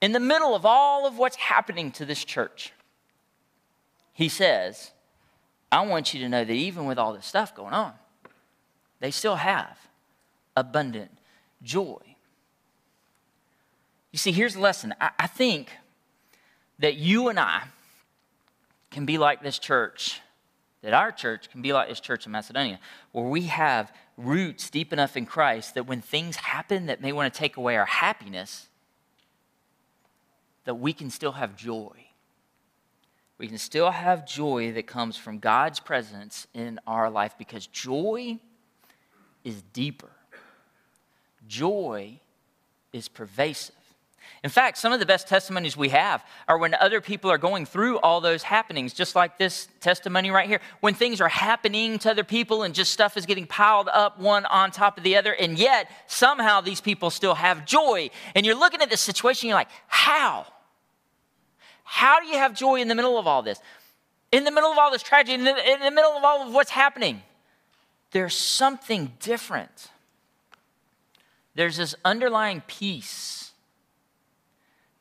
in 0.00 0.12
the 0.12 0.20
middle 0.20 0.54
of 0.54 0.64
all 0.64 1.06
of 1.06 1.18
what's 1.18 1.36
happening 1.36 1.92
to 1.92 2.04
this 2.04 2.24
church, 2.24 2.72
he 4.12 4.28
says, 4.28 4.92
I 5.70 5.86
want 5.86 6.12
you 6.12 6.20
to 6.20 6.28
know 6.28 6.44
that 6.44 6.52
even 6.52 6.86
with 6.86 6.98
all 6.98 7.12
this 7.12 7.26
stuff 7.26 7.54
going 7.54 7.72
on, 7.72 7.94
they 9.00 9.10
still 9.10 9.36
have 9.36 9.78
abundant 10.56 11.10
joy. 11.62 11.98
You 14.10 14.18
see, 14.18 14.32
here's 14.32 14.54
the 14.54 14.60
lesson. 14.60 14.94
I, 15.00 15.10
I 15.18 15.26
think 15.26 15.70
that 16.78 16.96
you 16.96 17.28
and 17.28 17.40
I 17.40 17.62
can 18.90 19.06
be 19.06 19.16
like 19.16 19.42
this 19.42 19.58
church, 19.58 20.20
that 20.82 20.92
our 20.92 21.12
church 21.12 21.50
can 21.50 21.62
be 21.62 21.72
like 21.72 21.88
this 21.88 22.00
church 22.00 22.26
in 22.26 22.32
Macedonia, 22.32 22.78
where 23.12 23.24
we 23.24 23.42
have 23.42 23.92
roots 24.16 24.68
deep 24.68 24.92
enough 24.92 25.16
in 25.16 25.26
Christ 25.26 25.74
that 25.74 25.86
when 25.86 26.00
things 26.00 26.36
happen 26.36 26.86
that 26.86 27.00
may 27.00 27.12
want 27.12 27.32
to 27.32 27.38
take 27.38 27.56
away 27.56 27.76
our 27.76 27.86
happiness, 27.86 28.66
that 30.64 30.74
we 30.74 30.92
can 30.92 31.10
still 31.10 31.32
have 31.32 31.56
joy. 31.56 32.06
We 33.38 33.48
can 33.48 33.58
still 33.58 33.90
have 33.90 34.26
joy 34.26 34.72
that 34.72 34.86
comes 34.86 35.16
from 35.16 35.38
God's 35.38 35.80
presence 35.80 36.46
in 36.54 36.78
our 36.86 37.10
life 37.10 37.34
because 37.38 37.66
joy 37.66 38.38
is 39.42 39.62
deeper. 39.72 40.10
Joy 41.48 42.20
is 42.92 43.08
pervasive. 43.08 43.74
In 44.42 44.50
fact, 44.50 44.78
some 44.78 44.92
of 44.92 44.98
the 44.98 45.06
best 45.06 45.28
testimonies 45.28 45.76
we 45.76 45.90
have 45.90 46.24
are 46.48 46.58
when 46.58 46.74
other 46.74 47.00
people 47.00 47.30
are 47.30 47.38
going 47.38 47.64
through 47.64 47.98
all 48.00 48.20
those 48.20 48.42
happenings, 48.42 48.92
just 48.92 49.14
like 49.14 49.38
this 49.38 49.68
testimony 49.80 50.30
right 50.30 50.48
here. 50.48 50.60
When 50.80 50.94
things 50.94 51.20
are 51.20 51.28
happening 51.28 51.98
to 52.00 52.10
other 52.10 52.24
people 52.24 52.64
and 52.64 52.74
just 52.74 52.92
stuff 52.92 53.16
is 53.16 53.24
getting 53.24 53.46
piled 53.46 53.88
up 53.92 54.18
one 54.18 54.44
on 54.46 54.72
top 54.72 54.98
of 54.98 55.04
the 55.04 55.16
other, 55.16 55.32
and 55.32 55.58
yet 55.58 55.88
somehow 56.08 56.60
these 56.60 56.80
people 56.80 57.10
still 57.10 57.34
have 57.34 57.64
joy. 57.64 58.10
And 58.34 58.44
you're 58.44 58.58
looking 58.58 58.80
at 58.82 58.90
this 58.90 59.00
situation, 59.00 59.48
you're 59.48 59.58
like, 59.58 59.70
how? 59.86 60.46
How 61.84 62.20
do 62.20 62.26
you 62.26 62.38
have 62.38 62.54
joy 62.54 62.80
in 62.80 62.88
the 62.88 62.94
middle 62.94 63.18
of 63.18 63.26
all 63.26 63.42
this? 63.42 63.60
In 64.32 64.44
the 64.44 64.50
middle 64.50 64.72
of 64.72 64.78
all 64.78 64.90
this 64.90 65.02
tragedy, 65.02 65.34
in 65.34 65.44
the, 65.44 65.72
in 65.72 65.80
the 65.80 65.90
middle 65.90 66.12
of 66.12 66.24
all 66.24 66.46
of 66.48 66.54
what's 66.54 66.70
happening, 66.70 67.22
there's 68.12 68.34
something 68.34 69.12
different. 69.20 69.90
There's 71.54 71.76
this 71.76 71.94
underlying 72.04 72.62
peace 72.66 73.41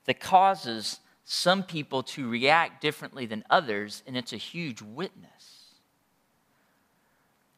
that 0.05 0.19
causes 0.19 0.99
some 1.23 1.63
people 1.63 2.03
to 2.03 2.29
react 2.29 2.81
differently 2.81 3.25
than 3.25 3.43
others, 3.49 4.03
and 4.05 4.17
it's 4.17 4.33
a 4.33 4.37
huge 4.37 4.81
witness. 4.81 5.61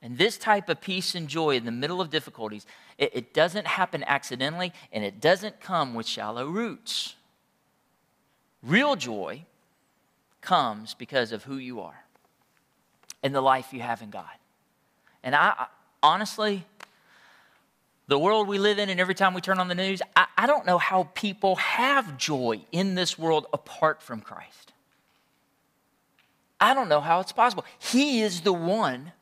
And 0.04 0.18
this 0.18 0.38
type 0.38 0.68
of 0.68 0.82
peace 0.82 1.16
and 1.16 1.30
joy 1.30 1.56
in 1.56 1.64
the 1.64 1.72
middle 1.72 2.02
of 2.02 2.10
difficulties, 2.10 2.66
it, 2.98 3.12
it, 3.14 3.34
doesn't 3.34 3.66
happen 3.66 4.04
accidentally 4.06 4.74
and 4.92 5.02
it 5.02 5.22
doesn't 5.22 5.62
come 5.62 5.94
with 5.94 6.06
shallow 6.06 6.46
roots. 6.46 7.16
Real 8.62 8.98
joy 8.98 9.46
comes 10.42 10.94
because 10.94 11.32
of 11.32 11.46
who 11.46 11.56
you 11.56 11.80
are 11.80 12.04
and 13.24 13.34
the 13.34 13.40
life 13.40 13.72
you 13.72 13.80
have 13.80 14.02
in 14.02 14.10
God. 14.10 14.26
And 15.24 15.34
I 15.34 15.68
honestly, 16.04 16.66
the 18.08 18.20
world 18.20 18.48
we 18.48 18.58
live 18.58 18.80
in, 18.80 18.90
and 18.90 19.00
every 19.00 19.16
time 19.16 19.34
we 19.34 19.42
turn 19.42 19.60
on 19.60 19.68
the 19.68 19.76
news, 19.76 20.02
I, 20.16 20.26
I, 20.38 20.48
don't 20.48 20.66
know 20.66 20.78
how 20.78 21.10
people 21.14 21.56
have 21.56 22.18
joy 22.18 22.62
in 22.72 22.96
this 22.96 23.18
world 23.18 23.48
apart 23.54 24.02
from 24.02 24.20
Christ. 24.20 24.74
I 26.60 26.74
don't 26.74 26.90
know 26.90 27.02
how 27.02 27.22
it's 27.22 27.32
possible. 27.32 27.66
He 27.80 28.22
is 28.22 28.42
the 28.42 28.54
one 28.54 29.14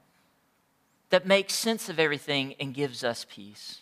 that 1.10 1.28
makes 1.28 1.54
sense 1.54 1.90
of 1.90 2.00
everything 2.00 2.56
and 2.60 2.74
gives 2.74 3.04
us 3.04 3.26
peace. 3.30 3.80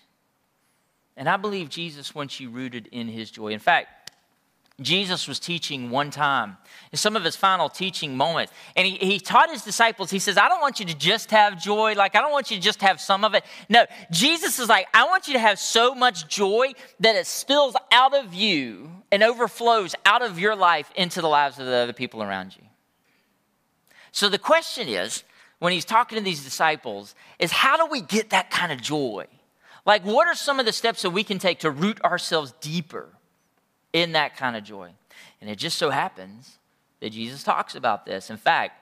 And 1.16 1.28
I 1.30 1.38
believe 1.38 1.70
Jesus 1.70 2.16
wants 2.16 2.40
you 2.40 2.50
rooted 2.50 2.88
in 2.92 3.08
his 3.08 3.30
joy. 3.30 3.50
In 3.50 3.60
fact, 3.60 3.99
Jesus 4.82 5.28
was 5.28 5.40
teaching 5.40 5.90
one 5.90 6.12
time 6.12 6.58
in 6.92 6.98
some 6.98 7.16
of 7.16 7.24
his 7.24 7.36
final 7.36 7.70
teaching 7.70 8.16
moments. 8.16 8.52
And 8.76 8.88
he, 8.88 8.96
he 8.96 9.20
taught 9.20 9.50
his 9.50 9.64
disciples, 9.64 10.10
he 10.10 10.20
says, 10.20 10.38
I 10.38 10.48
don't 10.48 10.62
want 10.62 10.80
you 10.80 10.86
to 10.88 10.98
just 10.98 11.32
have 11.32 11.62
joy. 11.62 11.94
Like, 11.94 12.16
I 12.16 12.22
don't 12.22 12.32
want 12.32 12.50
you 12.50 12.58
to 12.58 12.64
just 12.64 12.82
have 12.82 13.00
some 13.00 13.24
of 13.24 13.34
it. 13.34 13.44
No, 13.68 13.86
Jesus 14.12 14.60
is 14.60 14.70
like, 14.70 14.88
I 14.94 15.06
want 15.06 15.28
you 15.28 15.34
to 15.34 15.40
have 15.40 15.60
so 15.60 15.94
much 15.94 16.28
joy 16.28 16.74
that 17.00 17.16
it 17.16 17.28
spills 17.28 17.76
out 17.92 18.16
of 18.16 18.34
you 18.34 18.92
and 19.12 19.24
overflows 19.24 19.96
out 20.06 20.22
of 20.22 20.40
your 20.40 20.56
life 20.56 20.92
into 20.96 21.22
the 21.22 21.28
lives 21.28 21.60
of 21.60 21.66
the 21.66 21.76
other 21.76 21.94
people 21.94 22.24
around 22.24 22.56
you. 22.56 22.64
So 24.12 24.30
the 24.30 24.40
question 24.40 24.88
is, 24.88 25.24
when 25.60 25.74
he's 25.74 25.86
talking 25.86 26.18
to 26.18 26.24
these 26.24 26.44
disciples, 26.44 27.16
is 27.38 27.52
how 27.52 27.78
do 27.78 27.92
we 27.92 28.02
get 28.02 28.30
that 28.30 28.50
kind 28.50 28.72
of 28.72 28.82
joy? 28.82 29.28
Like, 29.86 30.04
what 30.04 30.28
are 30.28 30.36
some 30.36 30.60
of 30.60 30.66
the 30.66 30.72
steps 30.72 31.02
that 31.02 31.10
we 31.10 31.24
can 31.24 31.38
take 31.38 31.60
to 31.60 31.72
root 31.72 32.02
ourselves 32.02 32.54
deeper 32.62 33.10
in 33.94 34.14
that 34.14 34.36
kind 34.36 34.56
of 34.56 34.64
joy? 34.64 34.92
And 35.42 35.50
it 35.50 35.58
just 35.58 35.78
so 35.78 35.90
happens 35.90 36.58
that 37.00 37.12
Jesus 37.12 37.44
talks 37.44 37.76
about 37.76 38.06
this. 38.06 38.30
In 38.30 38.38
fact, 38.38 38.74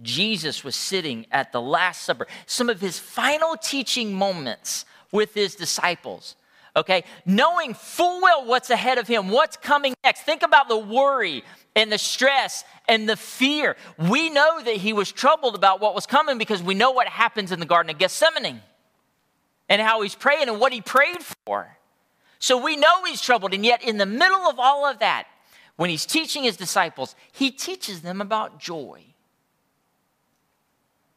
Jesus 0.00 0.64
was 0.64 0.74
sitting 0.74 1.26
at 1.30 1.52
the 1.52 1.60
Last 1.60 2.02
Supper, 2.02 2.26
some 2.46 2.70
of 2.70 2.80
his 2.80 2.98
final 2.98 3.56
teaching 3.56 4.12
moments 4.14 4.84
with 5.10 5.34
his 5.34 5.54
disciples. 5.54 6.36
Okay, 6.74 7.04
knowing 7.26 7.74
full 7.74 8.22
well 8.22 8.46
what's 8.46 8.70
ahead 8.70 8.96
of 8.96 9.06
him, 9.06 9.28
what's 9.28 9.58
coming 9.58 9.92
next. 10.02 10.22
Think 10.22 10.42
about 10.42 10.68
the 10.68 10.78
worry 10.78 11.44
and 11.76 11.92
the 11.92 11.98
stress 11.98 12.64
and 12.88 13.06
the 13.06 13.16
fear. 13.16 13.76
We 13.98 14.30
know 14.30 14.62
that 14.62 14.76
he 14.76 14.94
was 14.94 15.12
troubled 15.12 15.54
about 15.54 15.80
what 15.80 15.94
was 15.94 16.06
coming 16.06 16.38
because 16.38 16.62
we 16.62 16.74
know 16.74 16.90
what 16.90 17.08
happens 17.08 17.52
in 17.52 17.60
the 17.60 17.66
Garden 17.66 17.90
of 17.90 17.98
Gethsemane 17.98 18.62
and 19.68 19.82
how 19.82 20.00
he's 20.00 20.14
praying 20.14 20.48
and 20.48 20.58
what 20.58 20.72
he 20.72 20.80
prayed 20.80 21.22
for. 21.44 21.76
So 22.42 22.56
we 22.56 22.74
know 22.74 23.04
he's 23.04 23.20
troubled, 23.20 23.54
and 23.54 23.64
yet 23.64 23.84
in 23.84 23.98
the 23.98 24.04
middle 24.04 24.48
of 24.48 24.58
all 24.58 24.84
of 24.84 24.98
that, 24.98 25.28
when 25.76 25.90
he's 25.90 26.04
teaching 26.04 26.42
his 26.42 26.56
disciples, 26.56 27.14
he 27.30 27.52
teaches 27.52 28.02
them 28.02 28.20
about 28.20 28.58
joy. 28.58 29.04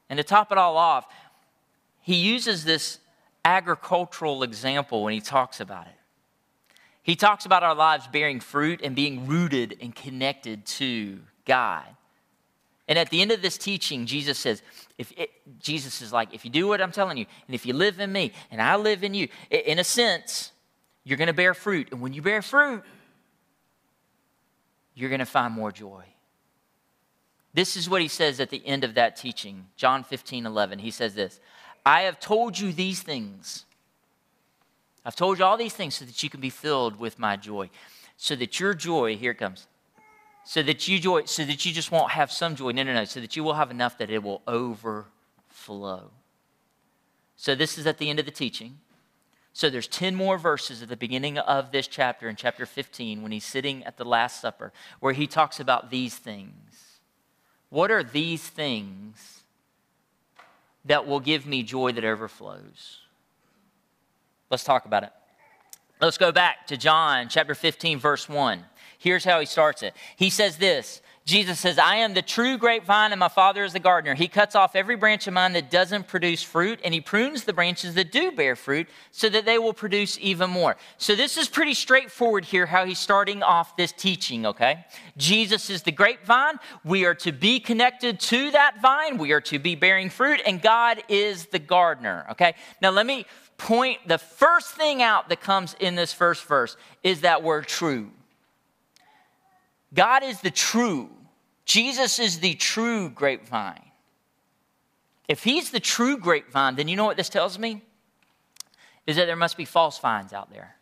And 0.07 0.17
to 0.17 0.23
top 0.23 0.51
it 0.51 0.59
all 0.59 0.77
off, 0.77 1.07
he 2.03 2.13
uses 2.13 2.63
this 2.63 2.99
agricultural 3.43 4.43
example 4.43 5.03
when 5.03 5.13
he 5.13 5.19
talks 5.19 5.59
about 5.59 5.87
it. 5.87 5.95
He 7.01 7.15
talks 7.15 7.47
about 7.47 7.63
our 7.63 7.73
lives 7.73 8.05
bearing 8.05 8.39
fruit 8.39 8.81
and 8.83 8.95
being 8.95 9.25
rooted 9.25 9.79
and 9.81 9.95
connected 9.95 10.63
to 10.67 11.17
God. 11.45 11.85
And 12.87 12.99
at 12.99 13.09
the 13.09 13.23
end 13.23 13.31
of 13.31 13.41
this 13.41 13.57
teaching, 13.57 14.05
Jesus 14.05 14.37
says, 14.37 14.61
if 14.99 15.11
it, 15.17 15.31
Jesus 15.59 16.03
is 16.03 16.13
like, 16.13 16.35
if 16.35 16.45
you 16.45 16.51
do 16.51 16.67
what 16.67 16.83
I'm 16.83 16.91
telling 16.91 17.17
you, 17.17 17.25
and 17.47 17.55
if 17.55 17.65
you 17.65 17.73
live 17.73 17.99
in 17.99 18.11
me, 18.11 18.31
and 18.51 18.61
I 18.61 18.75
live 18.75 19.03
in 19.03 19.15
you, 19.15 19.27
in 19.49 19.79
a 19.79 19.83
sense, 19.83 20.51
you're 21.05 21.17
going 21.17 21.27
to 21.27 21.33
bear 21.33 21.53
fruit. 21.53 21.89
And 21.91 22.01
when 22.01 22.11
you 22.13 22.21
bear 22.21 22.41
fruit, 22.41 22.83
you're 24.95 25.09
going 25.09 25.19
to 25.19 25.25
find 25.25 25.53
more 25.53 25.71
joy. 25.71 26.03
This 27.53 27.77
is 27.77 27.89
what 27.89 28.01
he 28.01 28.09
says 28.09 28.41
at 28.41 28.49
the 28.49 28.65
end 28.65 28.83
of 28.83 28.95
that 28.95 29.15
teaching, 29.15 29.67
John 29.77 30.03
15, 30.03 30.45
11. 30.45 30.79
He 30.79 30.91
says 30.91 31.15
this 31.15 31.39
I 31.85 32.01
have 32.01 32.19
told 32.19 32.59
you 32.59 32.73
these 32.73 33.01
things. 33.01 33.65
I've 35.05 35.15
told 35.15 35.37
you 35.37 35.45
all 35.45 35.55
these 35.55 35.73
things 35.73 35.95
so 35.95 36.03
that 36.03 36.21
you 36.23 36.29
can 36.29 36.41
be 36.41 36.49
filled 36.49 36.99
with 36.99 37.19
my 37.19 37.37
joy. 37.37 37.69
So 38.17 38.35
that 38.37 38.59
your 38.59 38.73
joy, 38.73 39.15
here 39.17 39.31
it 39.31 39.37
comes, 39.37 39.67
so 40.43 40.63
that 40.63 40.87
you 40.87 40.99
joy, 40.99 41.25
so 41.25 41.45
that 41.45 41.65
you 41.65 41.71
just 41.71 41.91
won't 41.91 42.11
have 42.11 42.31
some 42.31 42.55
joy. 42.55 42.71
No, 42.71 42.83
no, 42.83 42.93
no. 42.93 43.05
So 43.05 43.19
that 43.19 43.35
you 43.35 43.43
will 43.43 43.53
have 43.53 43.71
enough 43.71 43.97
that 43.99 44.09
it 44.09 44.23
will 44.23 44.41
overflow. 44.47 46.09
So 47.35 47.55
this 47.55 47.77
is 47.77 47.85
at 47.85 47.99
the 47.99 48.09
end 48.09 48.19
of 48.19 48.25
the 48.25 48.31
teaching. 48.31 48.79
So 49.55 49.69
there's 49.69 49.87
10 49.87 50.15
more 50.15 50.37
verses 50.37 50.81
at 50.81 50.89
the 50.89 50.97
beginning 50.97 51.37
of 51.37 51.71
this 51.71 51.87
chapter, 51.87 52.27
in 52.27 52.35
chapter 52.35 52.65
15, 52.65 53.23
when 53.23 53.31
he's 53.31 53.45
sitting 53.45 53.85
at 53.85 53.95
the 53.95 54.03
Last 54.03 54.41
Supper, 54.41 54.73
where 54.99 55.13
he 55.13 55.27
talks 55.27 55.61
about 55.61 55.89
these 55.89 56.13
things. 56.13 56.99
What 57.69 57.89
are 57.89 58.03
these 58.03 58.45
things 58.45 59.43
that 60.83 61.07
will 61.07 61.21
give 61.21 61.45
me 61.45 61.63
joy 61.63 61.93
that 61.93 62.03
overflows? 62.03 62.99
Let's 64.51 64.65
talk 64.65 64.83
about 64.85 65.03
it. 65.03 65.13
Let's 66.01 66.17
go 66.17 66.33
back 66.33 66.67
to 66.67 66.75
John 66.75 67.29
chapter 67.29 67.55
15, 67.55 67.97
verse 67.97 68.27
1. 68.27 68.61
Here's 68.97 69.23
how 69.23 69.39
he 69.39 69.45
starts 69.45 69.83
it. 69.83 69.93
He 70.17 70.29
says 70.29 70.57
this 70.57 71.01
Jesus 71.25 71.59
says, 71.59 71.79
I 71.79 71.95
am 71.95 72.13
the 72.13 72.21
true 72.21 72.55
grapevine, 72.55 73.11
and 73.11 73.19
my 73.19 73.29
Father 73.29 73.63
is 73.63 73.73
the 73.73 73.79
gardener. 73.79 74.13
He 74.13 74.27
cuts 74.27 74.53
off 74.53 74.75
every 74.75 74.95
branch 74.95 75.25
of 75.25 75.33
mine 75.33 75.53
that 75.53 75.71
doesn't 75.71 76.07
produce 76.07 76.43
fruit, 76.43 76.79
and 76.83 76.93
he 76.93 77.01
prunes 77.01 77.45
the 77.45 77.53
branches 77.53 77.95
that 77.95 78.11
do 78.11 78.31
bear 78.31 78.55
fruit 78.55 78.87
so 79.09 79.27
that 79.29 79.43
they 79.43 79.57
will 79.57 79.73
produce 79.73 80.19
even 80.21 80.51
more. 80.51 80.77
So, 80.97 81.15
this 81.15 81.35
is 81.35 81.49
pretty 81.49 81.73
straightforward 81.73 82.45
here 82.45 82.67
how 82.67 82.85
he's 82.85 82.99
starting 82.99 83.41
off 83.41 83.75
this 83.75 83.91
teaching, 83.91 84.45
okay? 84.45 84.85
Jesus 85.17 85.71
is 85.71 85.81
the 85.81 85.91
grapevine. 85.91 86.59
We 86.83 87.05
are 87.05 87.15
to 87.15 87.31
be 87.31 87.59
connected 87.59 88.19
to 88.19 88.51
that 88.51 88.79
vine, 88.79 89.17
we 89.17 89.31
are 89.31 89.41
to 89.41 89.57
be 89.57 89.73
bearing 89.73 90.11
fruit, 90.11 90.41
and 90.45 90.61
God 90.61 91.01
is 91.09 91.47
the 91.47 91.59
gardener, 91.59 92.27
okay? 92.31 92.53
Now, 92.83 92.91
let 92.91 93.07
me 93.07 93.25
point 93.57 94.07
the 94.07 94.19
first 94.19 94.75
thing 94.75 95.01
out 95.01 95.29
that 95.29 95.41
comes 95.41 95.75
in 95.79 95.95
this 95.95 96.13
first 96.13 96.45
verse 96.45 96.77
is 97.01 97.21
that 97.21 97.41
word 97.41 97.67
true. 97.67 98.11
God 99.95 100.23
is 100.23 100.41
the 100.41 100.51
true. 100.51 101.09
Jesus 101.65 102.19
is 102.19 102.39
the 102.39 102.53
true 102.53 103.09
grapevine. 103.09 103.81
If 105.27 105.43
he's 105.43 105.71
the 105.71 105.79
true 105.79 106.17
grapevine, 106.17 106.75
then 106.75 106.87
you 106.87 106.95
know 106.95 107.05
what 107.05 107.17
this 107.17 107.29
tells 107.29 107.57
me? 107.57 107.81
Is 109.07 109.15
that 109.15 109.25
there 109.25 109.35
must 109.35 109.57
be 109.57 109.65
false 109.65 109.97
vines 109.97 110.33
out 110.33 110.51
there. 110.51 110.75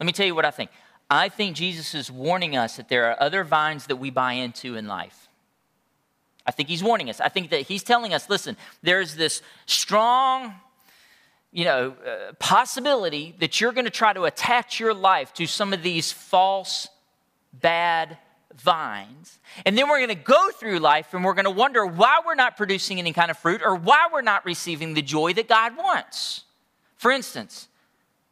Let 0.00 0.06
me 0.06 0.12
tell 0.12 0.26
you 0.26 0.34
what 0.34 0.46
I 0.46 0.50
think. 0.50 0.70
I 1.10 1.28
think 1.28 1.56
Jesus 1.56 1.94
is 1.94 2.10
warning 2.10 2.56
us 2.56 2.76
that 2.76 2.88
there 2.88 3.10
are 3.10 3.22
other 3.22 3.44
vines 3.44 3.86
that 3.86 3.96
we 3.96 4.10
buy 4.10 4.32
into 4.34 4.76
in 4.76 4.86
life. 4.86 5.28
I 6.46 6.52
think 6.52 6.68
he's 6.68 6.82
warning 6.82 7.10
us. 7.10 7.20
I 7.20 7.28
think 7.28 7.50
that 7.50 7.62
he's 7.62 7.82
telling 7.82 8.14
us 8.14 8.30
listen, 8.30 8.56
there's 8.82 9.14
this 9.16 9.42
strong 9.66 10.54
you 11.52 11.66
know, 11.66 11.94
uh, 12.06 12.32
possibility 12.38 13.36
that 13.40 13.60
you're 13.60 13.72
going 13.72 13.84
to 13.84 13.90
try 13.90 14.12
to 14.14 14.24
attach 14.24 14.80
your 14.80 14.94
life 14.94 15.34
to 15.34 15.46
some 15.46 15.74
of 15.74 15.82
these 15.82 16.10
false 16.10 16.88
bad 17.52 18.18
vines. 18.56 19.40
And 19.64 19.76
then 19.76 19.88
we're 19.88 19.98
going 19.98 20.08
to 20.08 20.14
go 20.14 20.50
through 20.50 20.78
life 20.78 21.14
and 21.14 21.24
we're 21.24 21.34
going 21.34 21.44
to 21.44 21.50
wonder 21.50 21.86
why 21.86 22.20
we're 22.24 22.34
not 22.34 22.56
producing 22.56 22.98
any 22.98 23.12
kind 23.12 23.30
of 23.30 23.38
fruit 23.38 23.62
or 23.64 23.74
why 23.74 24.08
we're 24.12 24.22
not 24.22 24.44
receiving 24.44 24.94
the 24.94 25.02
joy 25.02 25.32
that 25.34 25.48
God 25.48 25.76
wants. 25.76 26.44
For 26.96 27.10
instance, 27.10 27.68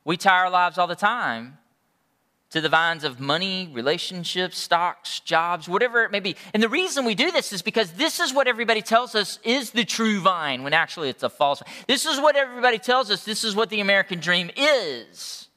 we 0.05 0.17
tie 0.17 0.39
our 0.39 0.51
lives 0.51 0.79
all 0.79 0.87
the 0.87 0.97
time 0.97 1.59
to 2.51 2.61
the 2.61 2.69
vines 2.69 3.05
of 3.05 3.21
money, 3.21 3.71
relationships, 3.73 4.59
stocks, 4.59 5.21
jobs, 5.21 5.69
whatever 5.69 6.03
it 6.03 6.11
may 6.11 6.19
be. 6.19 6.35
And 6.53 6.63
the 6.63 6.69
reason 6.69 7.05
we 7.05 7.15
do 7.15 7.31
this 7.31 7.53
is 7.53 7.63
because 7.63 7.93
this 7.93 8.19
is 8.19 8.35
what 8.35 8.49
everybody 8.49 8.83
tells 8.83 9.15
us 9.15 9.39
is 9.45 9.71
the 9.71 9.85
true 9.85 10.21
vine 10.21 10.65
when 10.65 10.73
actually 10.73 11.11
it's 11.11 11.23
a 11.23 11.29
false 11.29 11.61
vine. 11.61 11.73
This 11.87 12.07
is 12.07 12.19
what 12.19 12.37
everybody 12.37 12.79
tells 12.79 13.11
us 13.11 13.25
this 13.25 13.45
is 13.45 13.55
what 13.55 13.71
the 13.71 13.81
American 13.81 14.19
dream 14.19 14.51
is. 14.57 15.49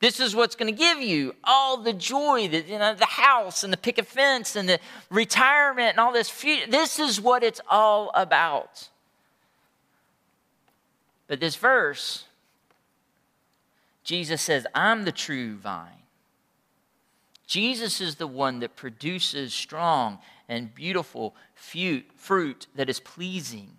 This 0.00 0.18
is 0.18 0.34
what's 0.34 0.56
going 0.56 0.74
to 0.74 0.78
give 0.78 1.00
you 1.00 1.34
all 1.44 1.76
the 1.76 1.92
joy, 1.92 2.48
that 2.48 2.66
you 2.66 2.78
know, 2.78 2.94
the 2.94 3.04
house 3.04 3.62
and 3.62 3.72
the 3.72 3.76
picket 3.76 4.06
fence 4.06 4.56
and 4.56 4.66
the 4.68 4.80
retirement 5.10 5.90
and 5.90 6.00
all 6.00 6.12
this. 6.12 6.30
Future. 6.30 6.70
This 6.70 6.98
is 6.98 7.20
what 7.20 7.42
it's 7.42 7.60
all 7.68 8.10
about. 8.14 8.88
But 11.28 11.38
this 11.38 11.54
verse, 11.54 12.24
Jesus 14.02 14.40
says, 14.40 14.66
I'm 14.74 15.04
the 15.04 15.12
true 15.12 15.56
vine. 15.56 16.02
Jesus 17.46 18.00
is 18.00 18.14
the 18.14 18.26
one 18.26 18.60
that 18.60 18.76
produces 18.76 19.52
strong 19.52 20.18
and 20.48 20.74
beautiful 20.74 21.34
fruit 21.54 22.66
that 22.74 22.88
is 22.88 23.00
pleasing 23.00 23.72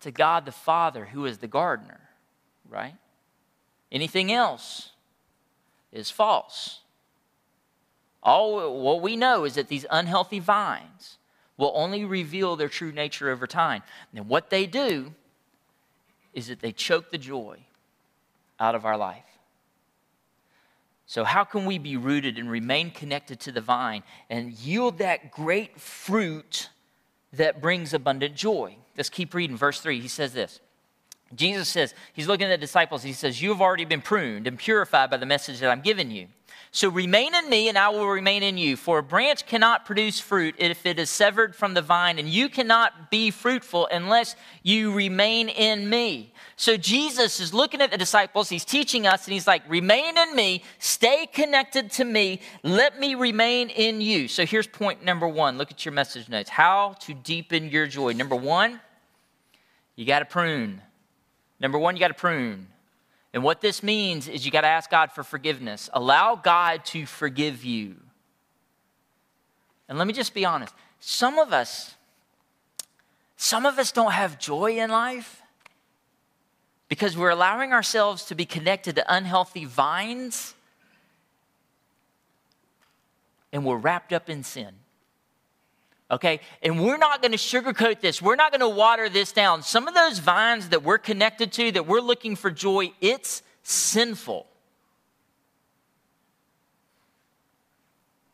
to 0.00 0.10
God 0.10 0.46
the 0.46 0.52
Father, 0.52 1.06
who 1.06 1.26
is 1.26 1.38
the 1.38 1.46
gardener, 1.46 2.00
right? 2.68 2.96
Anything 3.90 4.32
else 4.32 4.90
is 5.92 6.10
false. 6.10 6.80
All 8.22 8.82
what 8.82 9.02
we 9.02 9.16
know 9.16 9.44
is 9.44 9.54
that 9.54 9.68
these 9.68 9.86
unhealthy 9.90 10.40
vines 10.40 11.18
will 11.56 11.72
only 11.74 12.04
reveal 12.04 12.56
their 12.56 12.68
true 12.68 12.92
nature 12.92 13.30
over 13.30 13.46
time. 13.46 13.82
And 14.14 14.28
what 14.28 14.50
they 14.50 14.66
do 14.66 15.14
is 16.34 16.48
that 16.48 16.60
they 16.60 16.72
choke 16.72 17.10
the 17.10 17.18
joy 17.18 17.60
out 18.60 18.74
of 18.74 18.84
our 18.84 18.96
life. 18.96 19.24
So, 21.06 21.22
how 21.22 21.44
can 21.44 21.66
we 21.66 21.78
be 21.78 21.96
rooted 21.96 22.36
and 22.36 22.50
remain 22.50 22.90
connected 22.90 23.38
to 23.40 23.52
the 23.52 23.60
vine 23.60 24.02
and 24.28 24.52
yield 24.52 24.98
that 24.98 25.30
great 25.30 25.80
fruit 25.80 26.68
that 27.32 27.60
brings 27.60 27.94
abundant 27.94 28.34
joy? 28.34 28.76
Let's 28.96 29.08
keep 29.08 29.32
reading. 29.32 29.56
Verse 29.56 29.80
3, 29.80 30.00
he 30.00 30.08
says 30.08 30.32
this 30.32 30.60
Jesus 31.34 31.68
says, 31.68 31.94
He's 32.12 32.28
looking 32.28 32.46
at 32.46 32.50
the 32.50 32.58
disciples. 32.58 33.02
He 33.02 33.12
says, 33.12 33.42
You 33.42 33.50
have 33.50 33.60
already 33.60 33.84
been 33.84 34.02
pruned 34.02 34.46
and 34.46 34.58
purified 34.58 35.10
by 35.10 35.16
the 35.16 35.26
message 35.26 35.60
that 35.60 35.70
I'm 35.70 35.80
giving 35.80 36.10
you. 36.10 36.28
So 36.76 36.90
remain 36.90 37.34
in 37.34 37.48
me, 37.48 37.68
and 37.68 37.78
I 37.78 37.88
will 37.88 38.06
remain 38.06 38.42
in 38.42 38.58
you. 38.58 38.76
For 38.76 38.98
a 38.98 39.02
branch 39.02 39.46
cannot 39.46 39.86
produce 39.86 40.20
fruit 40.20 40.56
if 40.58 40.84
it 40.84 40.98
is 40.98 41.08
severed 41.08 41.56
from 41.56 41.72
the 41.72 41.80
vine, 41.80 42.18
and 42.18 42.28
you 42.28 42.50
cannot 42.50 43.10
be 43.10 43.30
fruitful 43.30 43.88
unless 43.90 44.36
you 44.62 44.92
remain 44.92 45.48
in 45.48 45.88
me. 45.88 46.34
So 46.56 46.76
Jesus 46.76 47.40
is 47.40 47.54
looking 47.54 47.80
at 47.80 47.90
the 47.90 47.96
disciples. 47.96 48.50
He's 48.50 48.64
teaching 48.64 49.06
us, 49.06 49.24
and 49.24 49.32
he's 49.32 49.46
like, 49.46 49.62
Remain 49.70 50.18
in 50.18 50.36
me, 50.36 50.62
stay 50.78 51.26
connected 51.32 51.90
to 51.92 52.04
me, 52.04 52.40
let 52.62 53.00
me 53.00 53.14
remain 53.14 53.70
in 53.70 54.00
you. 54.00 54.28
So 54.28 54.44
here's 54.44 54.66
point 54.66 55.02
number 55.02 55.26
one. 55.26 55.56
Look 55.56 55.70
at 55.70 55.84
your 55.84 55.92
message 55.92 56.28
notes. 56.28 56.50
How 56.50 56.94
to 57.00 57.14
deepen 57.14 57.70
your 57.70 57.86
joy. 57.86 58.12
Number 58.12 58.36
one, 58.36 58.80
you 59.94 60.04
got 60.04 60.18
to 60.18 60.24
prune. 60.26 60.82
Number 61.60 61.78
one, 61.78 61.96
you 61.96 62.00
got 62.00 62.08
to 62.08 62.14
prune. 62.14 62.68
And 63.32 63.42
what 63.42 63.60
this 63.60 63.82
means 63.82 64.28
is 64.28 64.44
you 64.44 64.50
got 64.50 64.62
to 64.62 64.66
ask 64.66 64.90
God 64.90 65.12
for 65.12 65.22
forgiveness. 65.22 65.90
Allow 65.92 66.36
God 66.36 66.84
to 66.86 67.06
forgive 67.06 67.64
you. 67.64 67.96
And 69.88 69.98
let 69.98 70.06
me 70.06 70.12
just 70.12 70.34
be 70.34 70.44
honest. 70.44 70.74
Some 71.00 71.38
of 71.38 71.52
us, 71.52 71.94
some 73.36 73.66
of 73.66 73.78
us 73.78 73.92
don't 73.92 74.12
have 74.12 74.38
joy 74.38 74.78
in 74.78 74.90
life 74.90 75.42
because 76.88 77.16
we're 77.16 77.30
allowing 77.30 77.72
ourselves 77.72 78.24
to 78.26 78.34
be 78.34 78.44
connected 78.44 78.96
to 78.96 79.14
unhealthy 79.14 79.64
vines 79.64 80.54
and 83.52 83.64
we're 83.64 83.76
wrapped 83.76 84.12
up 84.12 84.28
in 84.28 84.42
sin. 84.42 84.74
Okay? 86.10 86.40
And 86.62 86.82
we're 86.82 86.98
not 86.98 87.20
going 87.20 87.32
to 87.32 87.38
sugarcoat 87.38 88.00
this. 88.00 88.22
We're 88.22 88.36
not 88.36 88.52
going 88.52 88.60
to 88.60 88.68
water 88.68 89.08
this 89.08 89.32
down. 89.32 89.62
Some 89.62 89.88
of 89.88 89.94
those 89.94 90.18
vines 90.18 90.68
that 90.68 90.82
we're 90.82 90.98
connected 90.98 91.52
to, 91.52 91.72
that 91.72 91.86
we're 91.86 92.00
looking 92.00 92.36
for 92.36 92.50
joy, 92.50 92.92
it's 93.00 93.42
sinful. 93.62 94.46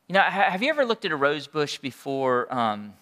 You 0.08 0.14
know, 0.14 0.20
have 0.20 0.62
you 0.62 0.68
ever 0.68 0.84
looked 0.84 1.06
at 1.06 1.12
a 1.12 1.16
rose 1.16 1.46
bush 1.46 1.78
before? 1.78 2.52
Um, 2.52 2.92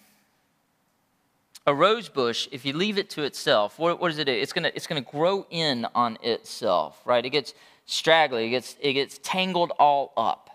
a 1.67 1.73
rose 1.73 2.09
bush, 2.09 2.47
if 2.51 2.65
you 2.65 2.73
leave 2.73 2.97
it 2.97 3.09
to 3.11 3.23
itself, 3.23 3.77
what, 3.77 3.99
what 3.99 4.09
does 4.09 4.17
it 4.17 4.25
do? 4.25 4.31
It's 4.31 4.53
gonna, 4.53 4.71
it's 4.73 4.87
gonna 4.87 5.01
grow 5.01 5.45
in 5.49 5.85
on 5.93 6.17
itself, 6.23 6.99
right? 7.05 7.23
It 7.23 7.29
gets 7.29 7.53
straggly, 7.85 8.47
it 8.47 8.49
gets, 8.49 8.75
it 8.79 8.93
gets 8.93 9.19
tangled 9.21 9.71
all 9.77 10.13
up. 10.17 10.49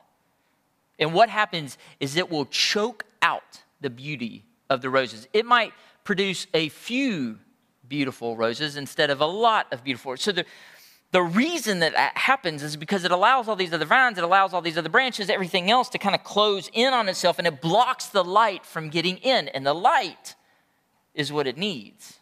And 0.99 1.13
what 1.13 1.29
happens 1.29 1.79
is 2.01 2.17
it 2.17 2.31
will 2.31 2.47
choke 2.47 3.05
out 3.23 3.63
the 3.87 3.91
beauty 3.91 4.45
of 4.69 4.83
the 4.83 4.91
roses. 4.91 5.29
It 5.33 5.47
might 5.47 5.73
produce 6.03 6.49
a 6.53 6.71
few 6.71 7.39
beautiful 7.89 8.37
roses 8.37 8.75
instead 8.75 9.11
of 9.11 9.21
a 9.21 9.27
lot 9.27 9.73
of 9.73 9.85
beautiful. 9.85 10.17
So 10.17 10.33
the, 10.33 10.45
the 11.13 11.23
reason 11.23 11.79
that 11.79 11.93
that 11.93 12.19
happens 12.19 12.65
is 12.65 12.77
because 12.77 13.05
it 13.05 13.13
allows 13.13 13.47
all 13.47 13.55
these 13.55 13.73
other 13.73 13.85
vines, 13.85 14.19
it 14.19 14.25
allows 14.25 14.53
all 14.53 14.61
these 14.61 14.77
other 14.77 14.89
branches, 14.89 15.31
everything 15.31 15.71
else 15.71 15.89
to 15.91 15.99
kind 15.99 16.17
of 16.17 16.25
close 16.25 16.69
in 16.73 16.93
on 16.93 17.09
itself, 17.09 17.39
and 17.39 17.47
it 17.47 17.61
blocks 17.61 18.07
the 18.07 18.25
light 18.25 18.67
from 18.67 18.89
getting 18.89 19.19
in. 19.19 19.47
And 19.51 19.65
the 19.65 19.73
light 19.73 20.35
is 21.15 21.33
what 21.33 21.47
it 21.47 21.57
needs. 21.57 22.19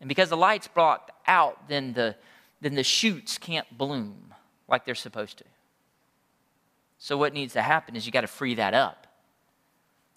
And 0.00 0.08
because 0.08 0.30
the 0.30 0.38
light's 0.38 0.68
blocked 0.68 1.10
out, 1.26 1.68
then 1.68 1.92
the, 1.92 2.16
then 2.62 2.76
the 2.76 2.82
shoots 2.82 3.36
can't 3.36 3.66
bloom 3.76 4.32
like 4.68 4.86
they're 4.86 4.94
supposed 4.94 5.36
to. 5.36 5.44
So, 6.98 7.18
what 7.18 7.34
needs 7.34 7.52
to 7.52 7.62
happen 7.62 7.94
is 7.94 8.06
you 8.06 8.12
got 8.12 8.22
to 8.22 8.26
free 8.26 8.54
that 8.54 8.72
up. 8.72 9.07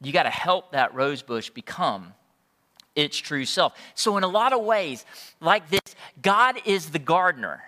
You 0.02 0.12
got 0.12 0.24
to 0.24 0.30
help 0.30 0.72
that 0.72 0.94
rose 0.94 1.22
bush 1.22 1.50
become 1.50 2.14
its 2.96 3.18
true 3.18 3.46
self. 3.46 3.74
So, 3.96 4.18
in 4.18 4.24
a 4.24 4.28
lot 4.28 4.54
of 4.54 4.64
ways, 4.64 5.06
like 5.40 5.70
this, 5.70 5.96
God 6.22 6.58
is 6.66 6.90
the 6.90 7.00
gardener. 7.00 7.64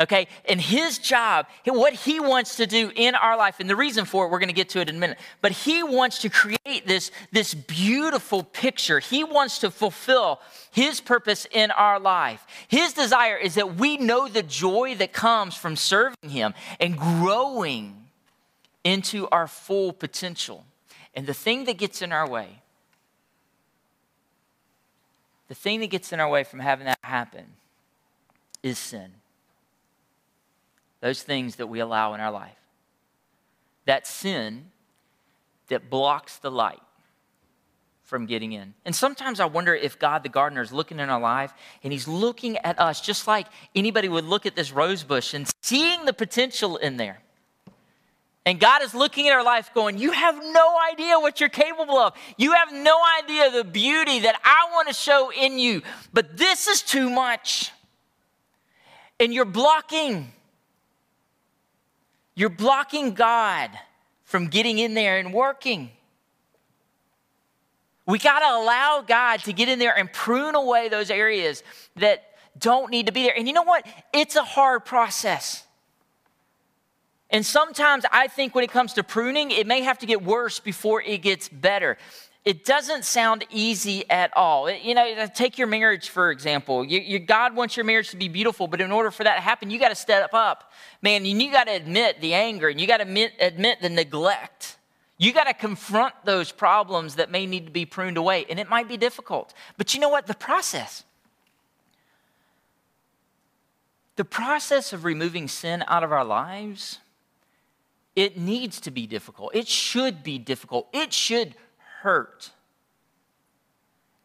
Okay, 0.00 0.28
and 0.48 0.58
his 0.58 0.96
job, 0.96 1.46
what 1.66 1.92
he 1.92 2.20
wants 2.20 2.56
to 2.56 2.66
do 2.66 2.90
in 2.96 3.14
our 3.14 3.36
life, 3.36 3.60
and 3.60 3.68
the 3.68 3.76
reason 3.76 4.06
for 4.06 4.24
it, 4.24 4.30
we're 4.30 4.38
going 4.38 4.48
to 4.48 4.54
get 4.54 4.70
to 4.70 4.80
it 4.80 4.88
in 4.88 4.96
a 4.96 4.98
minute, 4.98 5.18
but 5.42 5.52
he 5.52 5.82
wants 5.82 6.20
to 6.20 6.30
create 6.30 6.86
this, 6.86 7.10
this 7.32 7.52
beautiful 7.52 8.42
picture. 8.42 8.98
He 8.98 9.24
wants 9.24 9.58
to 9.58 9.70
fulfill 9.70 10.40
his 10.70 11.02
purpose 11.02 11.46
in 11.50 11.70
our 11.70 12.00
life. 12.00 12.46
His 12.68 12.94
desire 12.94 13.36
is 13.36 13.56
that 13.56 13.76
we 13.76 13.98
know 13.98 14.26
the 14.26 14.42
joy 14.42 14.94
that 14.94 15.12
comes 15.12 15.54
from 15.54 15.76
serving 15.76 16.30
him 16.30 16.54
and 16.80 16.96
growing 16.96 17.94
into 18.84 19.28
our 19.28 19.46
full 19.46 19.92
potential. 19.92 20.64
And 21.14 21.26
the 21.26 21.34
thing 21.34 21.64
that 21.64 21.78
gets 21.78 22.02
in 22.02 22.12
our 22.12 22.28
way, 22.28 22.60
the 25.48 25.54
thing 25.54 25.80
that 25.80 25.90
gets 25.90 26.12
in 26.12 26.20
our 26.20 26.28
way 26.28 26.44
from 26.44 26.60
having 26.60 26.86
that 26.86 26.98
happen 27.02 27.44
is 28.62 28.78
sin. 28.78 29.10
Those 31.00 31.22
things 31.22 31.56
that 31.56 31.66
we 31.66 31.80
allow 31.80 32.14
in 32.14 32.20
our 32.20 32.30
life. 32.30 32.56
That 33.86 34.06
sin 34.06 34.66
that 35.68 35.90
blocks 35.90 36.36
the 36.36 36.50
light 36.50 36.80
from 38.04 38.26
getting 38.26 38.52
in. 38.52 38.74
And 38.84 38.94
sometimes 38.94 39.40
I 39.40 39.46
wonder 39.46 39.74
if 39.74 39.98
God 39.98 40.24
the 40.24 40.28
gardener 40.28 40.62
is 40.62 40.72
looking 40.72 40.98
in 40.98 41.08
our 41.08 41.20
life 41.20 41.52
and 41.82 41.92
he's 41.92 42.08
looking 42.08 42.58
at 42.58 42.78
us 42.78 43.00
just 43.00 43.26
like 43.26 43.46
anybody 43.74 44.08
would 44.08 44.24
look 44.24 44.46
at 44.46 44.56
this 44.56 44.72
rose 44.72 45.04
bush 45.04 45.32
and 45.32 45.48
seeing 45.62 46.04
the 46.04 46.12
potential 46.12 46.76
in 46.76 46.96
there. 46.96 47.20
And 48.46 48.58
God 48.58 48.82
is 48.82 48.94
looking 48.94 49.28
at 49.28 49.34
our 49.34 49.44
life 49.44 49.70
going, 49.74 49.98
You 49.98 50.12
have 50.12 50.36
no 50.42 50.76
idea 50.90 51.18
what 51.18 51.40
you're 51.40 51.48
capable 51.48 51.98
of. 51.98 52.14
You 52.38 52.52
have 52.52 52.72
no 52.72 52.98
idea 53.22 53.50
the 53.50 53.64
beauty 53.64 54.20
that 54.20 54.40
I 54.42 54.72
want 54.72 54.88
to 54.88 54.94
show 54.94 55.30
in 55.30 55.58
you. 55.58 55.82
But 56.12 56.36
this 56.36 56.66
is 56.66 56.82
too 56.82 57.10
much. 57.10 57.70
And 59.18 59.34
you're 59.34 59.44
blocking. 59.44 60.32
You're 62.34 62.48
blocking 62.48 63.12
God 63.12 63.70
from 64.24 64.46
getting 64.48 64.78
in 64.78 64.94
there 64.94 65.18
and 65.18 65.34
working. 65.34 65.90
We 68.06 68.18
got 68.18 68.40
to 68.40 68.46
allow 68.46 69.04
God 69.06 69.40
to 69.40 69.52
get 69.52 69.68
in 69.68 69.78
there 69.78 69.96
and 69.96 70.10
prune 70.10 70.54
away 70.54 70.88
those 70.88 71.10
areas 71.10 71.62
that 71.96 72.24
don't 72.58 72.90
need 72.90 73.06
to 73.06 73.12
be 73.12 73.24
there. 73.24 73.36
And 73.36 73.46
you 73.46 73.52
know 73.52 73.62
what? 73.62 73.86
It's 74.12 74.36
a 74.36 74.42
hard 74.42 74.84
process. 74.84 75.64
And 77.30 77.46
sometimes 77.46 78.04
I 78.12 78.26
think 78.26 78.54
when 78.54 78.64
it 78.64 78.70
comes 78.70 78.92
to 78.94 79.04
pruning, 79.04 79.50
it 79.50 79.66
may 79.66 79.82
have 79.82 79.98
to 80.00 80.06
get 80.06 80.22
worse 80.22 80.58
before 80.58 81.00
it 81.02 81.22
gets 81.22 81.48
better. 81.48 81.96
It 82.44 82.64
doesn't 82.64 83.04
sound 83.04 83.44
easy 83.50 84.08
at 84.08 84.34
all. 84.34 84.70
You 84.70 84.94
know, 84.94 85.12
uh, 85.12 85.26
take 85.26 85.58
your 85.58 85.66
marriage, 85.66 86.08
for 86.08 86.30
example. 86.30 86.84
You, 86.84 86.98
you, 86.98 87.18
God 87.18 87.54
wants 87.54 87.76
your 87.76 87.84
marriage 87.84 88.10
to 88.10 88.16
be 88.16 88.28
beautiful, 88.28 88.66
but 88.66 88.80
in 88.80 88.90
order 88.90 89.10
for 89.10 89.24
that 89.24 89.36
to 89.36 89.40
happen, 89.42 89.70
you 89.70 89.78
got 89.78 89.90
to 89.90 89.94
step 89.94 90.32
up. 90.32 90.72
Man, 91.02 91.24
you 91.26 91.52
got 91.52 91.64
to 91.64 91.72
admit 91.72 92.20
the 92.20 92.32
anger 92.32 92.68
and 92.68 92.80
you 92.80 92.86
got 92.86 92.96
to 92.96 93.02
admit, 93.02 93.32
admit 93.40 93.82
the 93.82 93.90
neglect. 93.90 94.78
You 95.18 95.34
got 95.34 95.44
to 95.44 95.54
confront 95.54 96.14
those 96.24 96.50
problems 96.50 97.16
that 97.16 97.30
may 97.30 97.44
need 97.44 97.66
to 97.66 97.70
be 97.70 97.84
pruned 97.84 98.16
away, 98.16 98.46
and 98.48 98.58
it 98.58 98.70
might 98.70 98.88
be 98.88 98.96
difficult. 98.96 99.52
But 99.76 99.92
you 99.92 100.00
know 100.00 100.08
what? 100.08 100.26
The 100.26 100.34
process, 100.34 101.04
the 104.16 104.24
process 104.24 104.94
of 104.94 105.04
removing 105.04 105.46
sin 105.46 105.84
out 105.88 106.02
of 106.02 106.10
our 106.10 106.24
lives, 106.24 107.00
it 108.16 108.36
needs 108.36 108.80
to 108.80 108.90
be 108.90 109.06
difficult. 109.06 109.54
It 109.54 109.68
should 109.68 110.22
be 110.22 110.38
difficult. 110.38 110.88
It 110.92 111.12
should 111.12 111.54
hurt. 112.02 112.50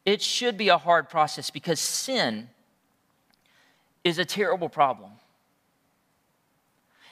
It 0.06 0.22
should 0.22 0.58
be 0.58 0.70
a 0.70 0.78
hard 0.78 1.10
process 1.10 1.50
because 1.50 1.80
sin 1.80 2.50
is 4.04 4.20
a 4.20 4.26
terrible 4.26 4.70
problem. 4.70 5.12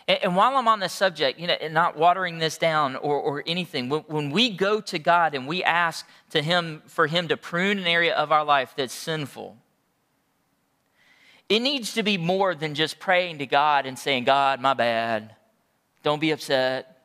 And, 0.07 0.19
and 0.23 0.35
while 0.35 0.55
I'm 0.55 0.67
on 0.67 0.79
this 0.79 0.93
subject, 0.93 1.39
you 1.39 1.47
know, 1.47 1.55
not 1.71 1.97
watering 1.97 2.37
this 2.37 2.57
down 2.57 2.95
or, 2.95 3.15
or 3.15 3.43
anything, 3.47 3.89
when, 3.89 4.01
when 4.01 4.29
we 4.31 4.49
go 4.49 4.81
to 4.81 4.99
God 4.99 5.33
and 5.33 5.47
we 5.47 5.63
ask 5.63 6.07
to 6.31 6.41
Him 6.41 6.81
for 6.85 7.07
Him 7.07 7.27
to 7.29 7.37
prune 7.37 7.79
an 7.79 7.87
area 7.87 8.15
of 8.15 8.31
our 8.31 8.43
life 8.43 8.73
that's 8.75 8.93
sinful, 8.93 9.57
it 11.49 11.59
needs 11.59 11.93
to 11.93 12.03
be 12.03 12.17
more 12.17 12.55
than 12.55 12.73
just 12.73 12.99
praying 12.99 13.39
to 13.39 13.45
God 13.45 13.85
and 13.85 13.97
saying, 13.97 14.23
God, 14.23 14.59
my 14.61 14.73
bad. 14.73 15.35
Don't 16.03 16.19
be 16.19 16.31
upset. 16.31 16.97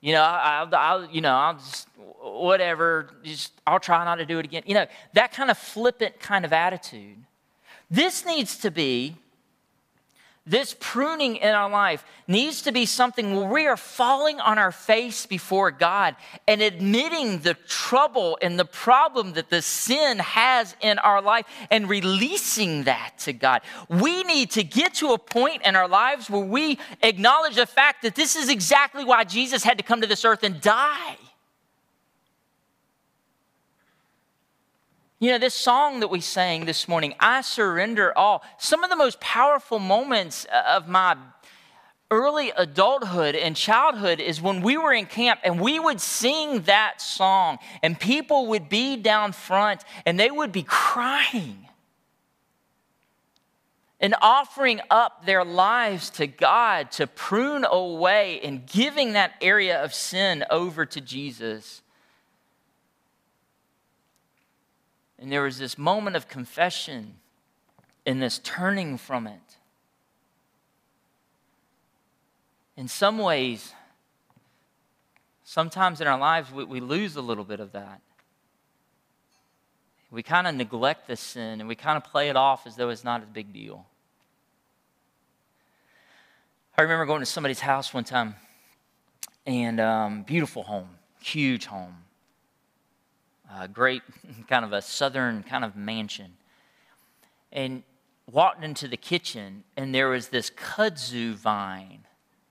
You 0.00 0.12
know, 0.12 0.22
I'll, 0.22 0.74
I'll, 0.74 1.04
you 1.06 1.20
know, 1.20 1.34
I'll 1.34 1.54
just, 1.54 1.88
whatever, 2.20 3.10
just, 3.24 3.52
I'll 3.66 3.80
try 3.80 4.04
not 4.04 4.16
to 4.16 4.26
do 4.26 4.38
it 4.38 4.44
again. 4.44 4.62
You 4.64 4.74
know, 4.74 4.86
that 5.14 5.32
kind 5.32 5.50
of 5.50 5.58
flippant 5.58 6.20
kind 6.20 6.44
of 6.44 6.52
attitude. 6.52 7.16
This 7.90 8.24
needs 8.24 8.56
to 8.58 8.70
be 8.70 9.16
this 10.46 10.76
pruning 10.78 11.36
in 11.36 11.54
our 11.54 11.68
life 11.68 12.04
needs 12.28 12.62
to 12.62 12.72
be 12.72 12.86
something 12.86 13.34
where 13.34 13.48
we 13.48 13.66
are 13.66 13.76
falling 13.76 14.38
on 14.38 14.58
our 14.58 14.70
face 14.70 15.26
before 15.26 15.72
God 15.72 16.14
and 16.46 16.62
admitting 16.62 17.40
the 17.40 17.54
trouble 17.54 18.38
and 18.40 18.58
the 18.58 18.64
problem 18.64 19.32
that 19.32 19.50
the 19.50 19.60
sin 19.60 20.18
has 20.20 20.76
in 20.80 20.98
our 21.00 21.20
life 21.20 21.46
and 21.70 21.88
releasing 21.88 22.84
that 22.84 23.14
to 23.18 23.32
God. 23.32 23.62
We 23.88 24.22
need 24.22 24.52
to 24.52 24.62
get 24.62 24.94
to 24.94 25.08
a 25.08 25.18
point 25.18 25.62
in 25.64 25.74
our 25.74 25.88
lives 25.88 26.30
where 26.30 26.44
we 26.44 26.78
acknowledge 27.02 27.56
the 27.56 27.66
fact 27.66 28.02
that 28.02 28.14
this 28.14 28.36
is 28.36 28.48
exactly 28.48 29.04
why 29.04 29.24
Jesus 29.24 29.64
had 29.64 29.78
to 29.78 29.84
come 29.84 30.00
to 30.00 30.06
this 30.06 30.24
earth 30.24 30.44
and 30.44 30.60
die. 30.60 31.16
You 35.18 35.30
know, 35.30 35.38
this 35.38 35.54
song 35.54 36.00
that 36.00 36.08
we 36.08 36.20
sang 36.20 36.66
this 36.66 36.88
morning, 36.88 37.14
I 37.18 37.40
Surrender 37.40 38.16
All, 38.18 38.44
some 38.58 38.84
of 38.84 38.90
the 38.90 38.96
most 38.96 39.18
powerful 39.18 39.78
moments 39.78 40.46
uh, 40.52 40.76
of 40.76 40.88
my 40.88 41.16
early 42.10 42.52
adulthood 42.54 43.34
and 43.34 43.56
childhood 43.56 44.20
is 44.20 44.42
when 44.42 44.60
we 44.60 44.76
were 44.76 44.92
in 44.92 45.06
camp 45.06 45.40
and 45.42 45.58
we 45.58 45.80
would 45.80 46.02
sing 46.02 46.60
that 46.62 47.00
song, 47.00 47.56
and 47.82 47.98
people 47.98 48.48
would 48.48 48.68
be 48.68 48.96
down 48.96 49.32
front 49.32 49.84
and 50.04 50.20
they 50.20 50.30
would 50.30 50.52
be 50.52 50.62
crying 50.62 51.66
and 53.98 54.14
offering 54.20 54.82
up 54.90 55.24
their 55.24 55.46
lives 55.46 56.10
to 56.10 56.26
God 56.26 56.92
to 56.92 57.06
prune 57.06 57.64
away 57.64 58.38
and 58.42 58.66
giving 58.66 59.14
that 59.14 59.32
area 59.40 59.82
of 59.82 59.94
sin 59.94 60.44
over 60.50 60.84
to 60.84 61.00
Jesus. 61.00 61.80
And 65.18 65.32
there 65.32 65.42
was 65.42 65.58
this 65.58 65.78
moment 65.78 66.16
of 66.16 66.28
confession 66.28 67.14
and 68.04 68.22
this 68.22 68.38
turning 68.38 68.98
from 68.98 69.26
it. 69.26 69.40
In 72.76 72.88
some 72.88 73.18
ways, 73.18 73.72
sometimes 75.44 76.00
in 76.00 76.06
our 76.06 76.18
lives, 76.18 76.52
we, 76.52 76.64
we 76.64 76.80
lose 76.80 77.16
a 77.16 77.22
little 77.22 77.44
bit 77.44 77.60
of 77.60 77.72
that. 77.72 78.00
We 80.10 80.22
kind 80.22 80.46
of 80.46 80.54
neglect 80.54 81.08
the 81.08 81.16
sin 81.16 81.60
and 81.60 81.68
we 81.68 81.74
kind 81.74 81.96
of 81.96 82.04
play 82.04 82.28
it 82.28 82.36
off 82.36 82.66
as 82.66 82.76
though 82.76 82.90
it's 82.90 83.04
not 83.04 83.22
a 83.22 83.26
big 83.26 83.52
deal. 83.52 83.86
I 86.78 86.82
remember 86.82 87.06
going 87.06 87.20
to 87.20 87.26
somebody's 87.26 87.60
house 87.60 87.94
one 87.94 88.04
time 88.04 88.34
and 89.46 89.80
um, 89.80 90.22
beautiful 90.22 90.62
home, 90.62 90.90
huge 91.20 91.66
home, 91.66 91.96
uh, 93.52 93.66
great 93.66 94.02
kind 94.48 94.64
of 94.64 94.72
a 94.72 94.82
southern 94.82 95.42
kind 95.42 95.64
of 95.64 95.76
mansion. 95.76 96.32
And 97.52 97.82
walked 98.30 98.64
into 98.64 98.88
the 98.88 98.96
kitchen 98.96 99.64
and 99.76 99.94
there 99.94 100.08
was 100.08 100.28
this 100.28 100.50
kudzu 100.50 101.34
vine 101.34 102.00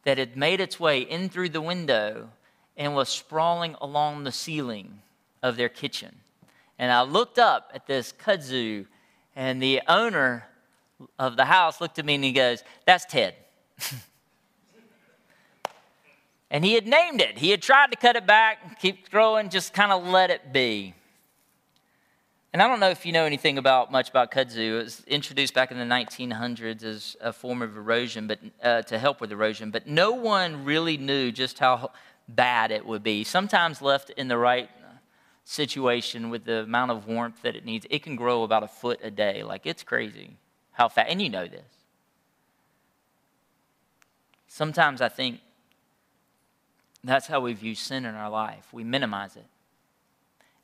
that 0.03 0.17
had 0.17 0.37
made 0.37 0.61
its 0.61 0.79
way 0.79 1.01
in 1.01 1.29
through 1.29 1.49
the 1.49 1.61
window 1.61 2.29
and 2.77 2.95
was 2.95 3.09
sprawling 3.09 3.75
along 3.81 4.23
the 4.23 4.31
ceiling 4.31 5.01
of 5.43 5.57
their 5.57 5.69
kitchen. 5.69 6.15
And 6.77 6.91
I 6.91 7.01
looked 7.03 7.39
up 7.39 7.71
at 7.73 7.87
this 7.87 8.13
kudzu, 8.13 8.85
and 9.35 9.61
the 9.61 9.81
owner 9.87 10.47
of 11.17 11.37
the 11.37 11.45
house 11.45 11.79
looked 11.79 11.99
at 11.99 12.05
me 12.05 12.15
and 12.15 12.23
he 12.23 12.31
goes, 12.31 12.63
That's 12.85 13.05
Ted. 13.05 13.35
and 16.55 16.63
he 16.63 16.71
had 16.71 16.87
named 16.87 17.19
it. 17.19 17.37
He 17.37 17.49
had 17.49 17.61
tried 17.61 17.91
to 17.91 17.97
cut 17.97 18.15
it 18.15 18.25
back, 18.25 18.59
and 18.63 18.79
keep 18.79 19.11
growing, 19.11 19.49
just 19.49 19.73
kind 19.73 19.91
of 19.91 20.07
let 20.07 20.29
it 20.29 20.53
be. 20.53 20.93
And 22.53 22.61
I 22.61 22.67
don't 22.69 22.79
know 22.79 22.91
if 22.91 23.05
you 23.05 23.11
know 23.11 23.25
anything 23.25 23.57
about 23.57 23.91
much 23.91 24.09
about 24.09 24.31
kudzu. 24.31 24.79
It 24.79 24.83
was 24.83 25.03
introduced 25.05 25.53
back 25.53 25.69
in 25.71 25.77
the 25.77 25.83
1900s 25.83 26.81
as 26.81 27.17
a 27.19 27.33
form 27.33 27.61
of 27.61 27.75
erosion, 27.75 28.27
but 28.27 28.39
uh, 28.63 28.83
to 28.83 28.97
help 28.97 29.19
with 29.19 29.33
erosion. 29.33 29.69
But 29.69 29.85
no 29.85 30.13
one 30.13 30.63
really 30.63 30.95
knew 30.95 31.29
just 31.29 31.59
how 31.59 31.91
bad 32.29 32.71
it 32.71 32.85
would 32.85 33.03
be. 33.03 33.25
Sometimes 33.25 33.81
left 33.81 34.11
in 34.11 34.29
the 34.29 34.37
right 34.37 34.69
situation 35.43 36.29
with 36.29 36.45
the 36.45 36.59
amount 36.59 36.91
of 36.91 37.05
warmth 37.05 37.41
that 37.41 37.57
it 37.57 37.65
needs, 37.65 37.85
it 37.89 38.01
can 38.01 38.15
grow 38.15 38.43
about 38.43 38.63
a 38.63 38.69
foot 38.69 39.01
a 39.03 39.11
day. 39.11 39.43
Like 39.43 39.65
it's 39.65 39.83
crazy 39.83 40.37
how 40.71 40.87
fast, 40.87 41.09
and 41.09 41.21
you 41.21 41.29
know 41.29 41.49
this. 41.49 41.67
Sometimes 44.47 45.01
I 45.01 45.09
think 45.09 45.41
that's 47.07 47.27
how 47.27 47.41
we 47.41 47.53
view 47.53 47.75
sin 47.75 48.05
in 48.05 48.15
our 48.15 48.29
life. 48.29 48.67
We 48.71 48.83
minimize 48.83 49.35
it, 49.35 49.45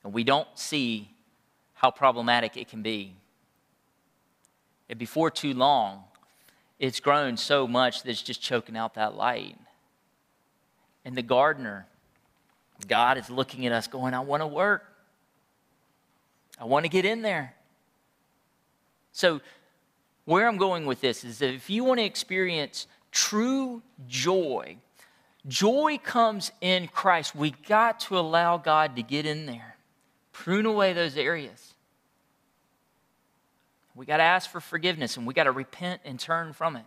and 0.03 0.13
we 0.13 0.23
don't 0.23 0.47
see 0.55 1.11
how 1.73 1.91
problematic 1.91 2.57
it 2.57 2.67
can 2.67 2.81
be. 2.81 3.15
And 4.89 4.99
before 4.99 5.31
too 5.31 5.53
long, 5.53 6.03
it's 6.79 6.99
grown 6.99 7.37
so 7.37 7.67
much 7.67 8.03
that 8.03 8.09
it's 8.09 8.21
just 8.21 8.41
choking 8.41 8.75
out 8.75 8.95
that 8.95 9.15
light. 9.15 9.57
And 11.05 11.15
the 11.15 11.21
gardener 11.21 11.87
God 12.87 13.17
is 13.17 13.29
looking 13.29 13.65
at 13.65 13.71
us 13.71 13.87
going, 13.87 14.13
I 14.13 14.19
want 14.19 14.41
to 14.41 14.47
work. 14.47 14.83
I 16.59 16.65
want 16.65 16.85
to 16.85 16.89
get 16.89 17.05
in 17.05 17.21
there. 17.21 17.53
So, 19.11 19.41
where 20.25 20.47
I'm 20.47 20.57
going 20.57 20.85
with 20.85 21.01
this 21.01 21.23
is 21.23 21.39
that 21.39 21.53
if 21.53 21.69
you 21.69 21.83
want 21.83 21.99
to 21.99 22.05
experience 22.05 22.87
true 23.11 23.81
joy, 24.07 24.77
joy 25.47 25.99
comes 26.03 26.51
in 26.61 26.87
Christ. 26.87 27.35
We 27.35 27.51
got 27.67 27.99
to 28.01 28.17
allow 28.17 28.57
God 28.57 28.95
to 28.95 29.03
get 29.03 29.25
in 29.25 29.45
there, 29.45 29.75
prune 30.31 30.65
away 30.65 30.93
those 30.93 31.17
areas. 31.17 31.73
We 33.95 34.05
got 34.05 34.17
to 34.17 34.23
ask 34.23 34.49
for 34.49 34.61
forgiveness 34.61 35.17
and 35.17 35.27
we 35.27 35.33
got 35.33 35.43
to 35.43 35.51
repent 35.51 36.01
and 36.05 36.19
turn 36.19 36.53
from 36.53 36.75
it 36.75 36.85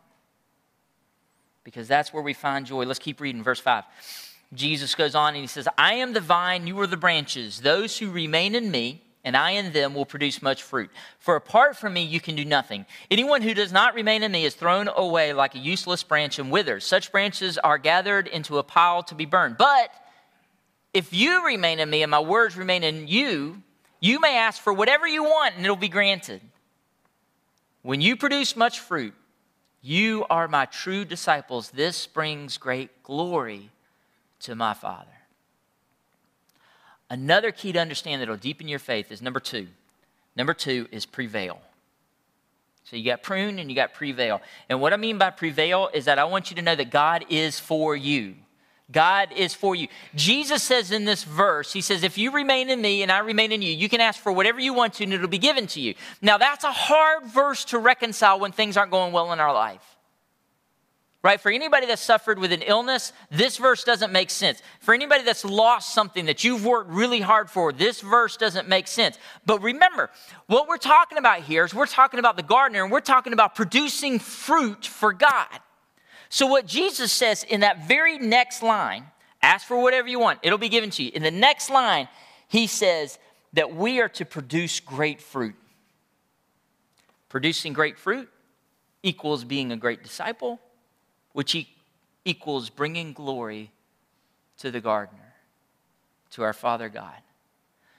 because 1.63 1.87
that's 1.87 2.13
where 2.13 2.23
we 2.23 2.33
find 2.33 2.67
joy. 2.67 2.85
Let's 2.85 2.99
keep 2.99 3.21
reading 3.21 3.43
verse 3.43 3.61
5. 3.61 3.85
Jesus 4.53 4.95
goes 4.95 5.15
on 5.15 5.35
and 5.35 5.43
he 5.43 5.47
says, 5.47 5.69
I 5.77 5.95
am 5.95 6.13
the 6.13 6.21
vine, 6.21 6.67
you 6.67 6.79
are 6.81 6.87
the 6.87 6.97
branches. 6.97 7.61
Those 7.61 7.99
who 7.99 8.11
remain 8.11 8.55
in 8.55 8.71
me, 8.71 9.03
and 9.25 9.37
I 9.37 9.53
in 9.53 9.73
them 9.73 9.95
will 9.95 10.05
produce 10.05 10.43
much 10.43 10.63
fruit. 10.63 10.91
For 11.19 11.35
apart 11.37 11.77
from 11.77 11.95
me, 11.95 12.03
you 12.03 12.21
can 12.21 12.37
do 12.37 12.45
nothing. 12.45 12.85
Anyone 13.11 13.43
who 13.43 13.55
does 13.55 13.73
not 13.73 13.95
remain 13.95 14.23
in 14.23 14.31
me 14.31 14.45
is 14.45 14.55
thrown 14.55 14.89
away 14.95 15.33
like 15.33 15.55
a 15.55 15.59
useless 15.59 16.03
branch 16.03 16.39
and 16.39 16.51
withers. 16.51 16.85
Such 16.85 17.11
branches 17.11 17.57
are 17.59 17.79
gathered 17.79 18.29
into 18.29 18.59
a 18.59 18.63
pile 18.63 19.03
to 19.05 19.15
be 19.15 19.25
burned. 19.25 19.57
But 19.57 19.91
if 20.93 21.13
you 21.13 21.47
remain 21.47 21.81
in 21.81 21.89
me 21.89 22.03
and 22.03 22.11
my 22.11 22.21
words 22.21 22.57
remain 22.57 22.85
in 22.85 23.09
you, 23.09 23.63
you 24.01 24.21
may 24.21 24.37
ask 24.37 24.63
for 24.63 24.73
whatever 24.73 25.09
you 25.09 25.25
want 25.25 25.57
and 25.57 25.65
it'll 25.65 25.77
be 25.77 25.89
granted. 25.89 26.43
When 27.83 28.01
you 28.01 28.17
produce 28.17 28.57
much 28.57 28.81
fruit, 28.81 29.15
you 29.81 30.25
are 30.31 30.49
my 30.49 30.67
true 30.67 31.05
disciples. 31.05 31.71
This 31.71 32.07
brings 32.07 32.59
great 32.59 33.03
glory 33.03 33.71
to 34.41 34.55
my 34.55 34.75
Father. 34.75 35.11
Another 37.15 37.53
key 37.53 37.71
to 37.71 37.79
understand 37.79 38.21
that 38.21 38.29
will 38.29 38.37
deepen 38.37 38.67
your 38.67 38.81
faith 38.81 39.13
is 39.13 39.23
number 39.23 39.39
two. 39.39 39.69
Number 40.35 40.53
two 40.53 40.89
is 40.91 41.07
prevail. 41.07 41.61
So 42.83 42.97
you 42.97 43.05
got 43.05 43.23
prune 43.23 43.61
and 43.61 43.71
you 43.71 43.77
got 43.77 43.95
prevail. 43.95 44.43
And 44.69 44.81
what 44.81 44.93
I 44.93 44.97
mean 44.97 45.17
by 45.17 45.31
prevail 45.31 45.91
is 45.95 46.07
that 46.07 46.19
I 46.19 46.25
want 46.25 46.51
you 46.51 46.57
to 46.57 46.63
know 46.63 46.75
that 46.75 46.91
God 46.91 47.25
is 47.31 47.61
for 47.61 47.95
you. 47.95 48.35
God 48.91 49.29
is 49.31 49.55
for 49.55 49.77
you. 49.77 49.87
Jesus 50.17 50.65
says 50.65 50.91
in 50.91 51.05
this 51.05 51.23
verse, 51.23 51.73
He 51.73 51.83
says, 51.83 52.03
If 52.03 52.19
you 52.19 52.33
remain 52.33 52.69
in 52.69 52.81
me 52.81 53.05
and 53.05 53.13
I 53.13 53.21
remain 53.21 53.53
in 53.53 53.63
you, 53.63 53.73
you 53.73 53.89
can 53.89 54.01
ask 54.01 54.21
for 54.21 54.33
whatever 54.33 54.59
you 54.59 54.75
want 54.75 54.95
to 54.95 55.05
and 55.05 55.13
it'll 55.13 55.29
be 55.29 55.39
given 55.39 55.69
to 55.69 55.81
you. 55.81 55.95
Now, 56.21 56.37
that's 56.37 56.65
a 56.65 56.73
hard 56.73 57.27
verse 57.27 57.65
to 57.67 57.79
reconcile 57.79 58.41
when 58.41 58.51
things 58.51 58.77
aren't 58.77 58.91
going 58.91 59.13
well 59.13 59.33
in 59.33 59.39
our 59.39 59.55
life 59.55 59.94
right? 61.25 61.41
For 61.41 61.51
anybody 61.51 61.87
that's 61.87 62.03
suffered 62.03 62.39
with 62.39 62.53
an 62.53 62.61
illness, 62.61 63.15
this 63.31 63.57
verse 63.57 63.83
doesn't 63.83 64.13
make 64.13 64.29
sense. 64.29 64.63
For 64.81 64.93
anybody 64.93 65.25
that's 65.25 65.43
lost 65.43 65.95
something 65.95 66.27
that 66.27 66.45
you've 66.45 66.67
worked 66.67 66.91
really 66.91 67.23
hard 67.23 67.49
for, 67.49 67.73
this 67.73 68.03
verse 68.03 68.37
doesn't 68.37 68.69
make 68.69 68.87
sense. 68.87 69.19
But 69.47 69.63
remember, 69.63 70.11
what 70.49 70.69
we're 70.69 70.77
talking 70.77 71.17
about 71.17 71.41
here 71.41 71.65
is 71.65 71.73
we're 71.73 71.87
talking 71.87 72.21
about 72.21 72.37
the 72.37 72.43
gardener 72.43 72.83
and 72.83 72.93
we're 72.93 73.01
talking 73.01 73.33
about 73.33 73.55
producing 73.55 74.19
fruit 74.19 74.85
for 74.85 75.15
God. 75.15 75.49
So, 76.29 76.47
what 76.47 76.67
Jesus 76.67 77.11
says 77.11 77.43
in 77.43 77.61
that 77.61 77.89
very 77.89 78.19
next 78.19 78.63
line, 78.63 79.07
ask 79.41 79.67
for 79.67 79.81
whatever 79.81 80.09
you 80.09 80.19
want, 80.19 80.41
it'll 80.43 80.59
be 80.59 80.69
given 80.69 80.91
to 80.91 81.03
you. 81.03 81.11
In 81.15 81.23
the 81.23 81.31
next 81.31 81.71
line, 81.71 82.07
he 82.49 82.67
says 82.67 83.19
that 83.55 83.75
we 83.75 84.01
are 84.01 84.11
to 84.11 84.27
produce 84.27 84.79
great 84.79 85.23
fruit. 85.23 85.55
Producing 87.31 87.73
great 87.73 87.99
fruit 87.99 88.29
equals 89.03 89.43
being 89.45 89.73
a 89.73 89.77
great 89.77 90.03
disciple 90.03 90.61
which 91.35 91.55
equals 92.25 92.71
bringing 92.71 93.13
glory 93.13 93.71
to 94.59 94.71
the 94.71 94.81
gardener, 94.81 95.35
to 96.31 96.43
our 96.43 96.55
Father 96.55 96.89
God. 96.89 97.21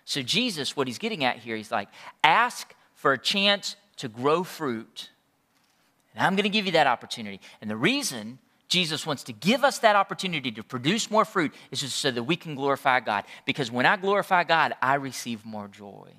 So, 0.06 0.22
Jesus, 0.22 0.76
what 0.76 0.88
he's 0.88 0.98
getting 0.98 1.24
at 1.24 1.38
here, 1.38 1.56
he's 1.56 1.72
like, 1.72 1.90
ask 2.24 2.74
for 2.96 3.14
a 3.14 3.18
chance 3.18 3.76
to 3.98 4.08
grow 4.08 4.44
fruit. 4.44 5.10
And 6.16 6.26
I'm 6.26 6.36
going 6.36 6.44
to 6.44 6.50
give 6.50 6.66
you 6.66 6.72
that 6.74 6.88
opportunity. 6.88 7.40
And 7.62 7.70
the 7.70 7.76
reason 7.76 8.40
Jesus 8.68 9.06
wants 9.06 9.24
to 9.24 9.34
give 9.34 9.64
us 9.64 9.80
that 9.80 9.96
opportunity 9.96 10.52
to 10.52 10.64
produce 10.64 11.12
more 11.12 11.26
fruit 11.26 11.54
is 11.72 11.82
just 11.82 11.98
so 11.98 12.12
that 12.12 12.24
we 12.24 12.36
can 12.36 12.56
glorify 12.56 13.00
God. 13.00 13.26
Because 13.46 13.70
when 13.70 13.86
I 13.86 13.98
glorify 13.98 14.44
God, 14.44 14.74
I 14.82 14.96
receive 14.96 15.46
more 15.46 15.68
joy. 15.68 16.10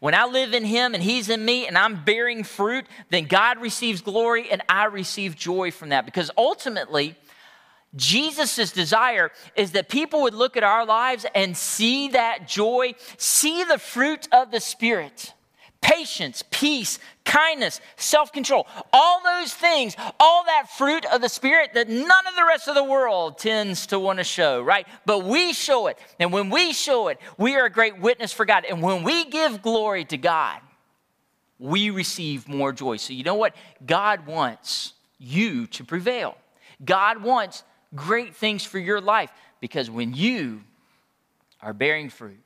When 0.00 0.14
I 0.14 0.26
live 0.26 0.54
in 0.54 0.64
Him 0.64 0.94
and 0.94 1.02
He's 1.02 1.28
in 1.28 1.44
me 1.44 1.66
and 1.66 1.76
I'm 1.76 2.04
bearing 2.04 2.44
fruit, 2.44 2.86
then 3.10 3.24
God 3.24 3.60
receives 3.60 4.00
glory 4.00 4.50
and 4.50 4.62
I 4.68 4.84
receive 4.84 5.36
joy 5.36 5.70
from 5.70 5.90
that. 5.90 6.04
Because 6.04 6.30
ultimately, 6.36 7.16
Jesus' 7.96 8.72
desire 8.72 9.30
is 9.56 9.72
that 9.72 9.88
people 9.88 10.22
would 10.22 10.34
look 10.34 10.56
at 10.56 10.62
our 10.62 10.84
lives 10.84 11.24
and 11.34 11.56
see 11.56 12.08
that 12.08 12.46
joy, 12.46 12.94
see 13.16 13.64
the 13.64 13.78
fruit 13.78 14.28
of 14.32 14.50
the 14.50 14.60
Spirit 14.60 15.32
patience, 15.80 16.42
peace, 16.50 16.98
kindness, 17.24 17.80
self 17.96 18.32
control. 18.32 18.66
All 18.92 19.22
those 19.22 19.52
things, 19.52 19.96
all 20.18 20.44
that 20.44 20.68
fruit 20.76 21.04
of 21.06 21.20
the 21.20 21.28
Spirit 21.28 21.70
that 21.74 21.88
none 21.88 22.26
of 22.26 22.36
the 22.36 22.44
rest 22.46 22.68
of 22.68 22.74
the 22.74 22.84
world 22.84 23.38
tends 23.38 23.86
to 23.88 23.98
want 23.98 24.18
to 24.18 24.24
show, 24.24 24.62
right? 24.62 24.86
But 25.06 25.24
we 25.24 25.52
show 25.52 25.86
it. 25.86 25.98
And 26.18 26.32
when 26.32 26.50
we 26.50 26.72
show 26.72 27.08
it, 27.08 27.18
we 27.36 27.56
are 27.56 27.66
a 27.66 27.70
great 27.70 27.98
witness 28.00 28.32
for 28.32 28.44
God. 28.44 28.64
And 28.64 28.82
when 28.82 29.02
we 29.02 29.24
give 29.24 29.62
glory 29.62 30.04
to 30.06 30.18
God, 30.18 30.60
we 31.58 31.90
receive 31.90 32.48
more 32.48 32.72
joy. 32.72 32.96
So, 32.96 33.12
you 33.12 33.24
know 33.24 33.34
what? 33.34 33.54
God 33.84 34.26
wants 34.26 34.92
you 35.18 35.66
to 35.68 35.84
prevail. 35.84 36.36
God 36.84 37.22
wants 37.22 37.64
great 37.94 38.36
things 38.36 38.64
for 38.64 38.78
your 38.78 39.00
life 39.00 39.30
because 39.60 39.90
when 39.90 40.14
you 40.14 40.62
are 41.60 41.72
bearing 41.72 42.10
fruit 42.10 42.38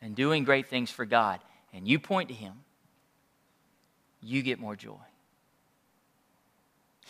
and 0.00 0.14
doing 0.14 0.44
great 0.44 0.68
things 0.68 0.90
for 0.90 1.04
God, 1.04 1.40
and 1.72 1.88
you 1.88 1.98
point 1.98 2.28
to 2.28 2.34
Him, 2.34 2.52
you 4.24 4.42
get 4.42 4.58
more 4.58 4.76
joy. 4.76 4.96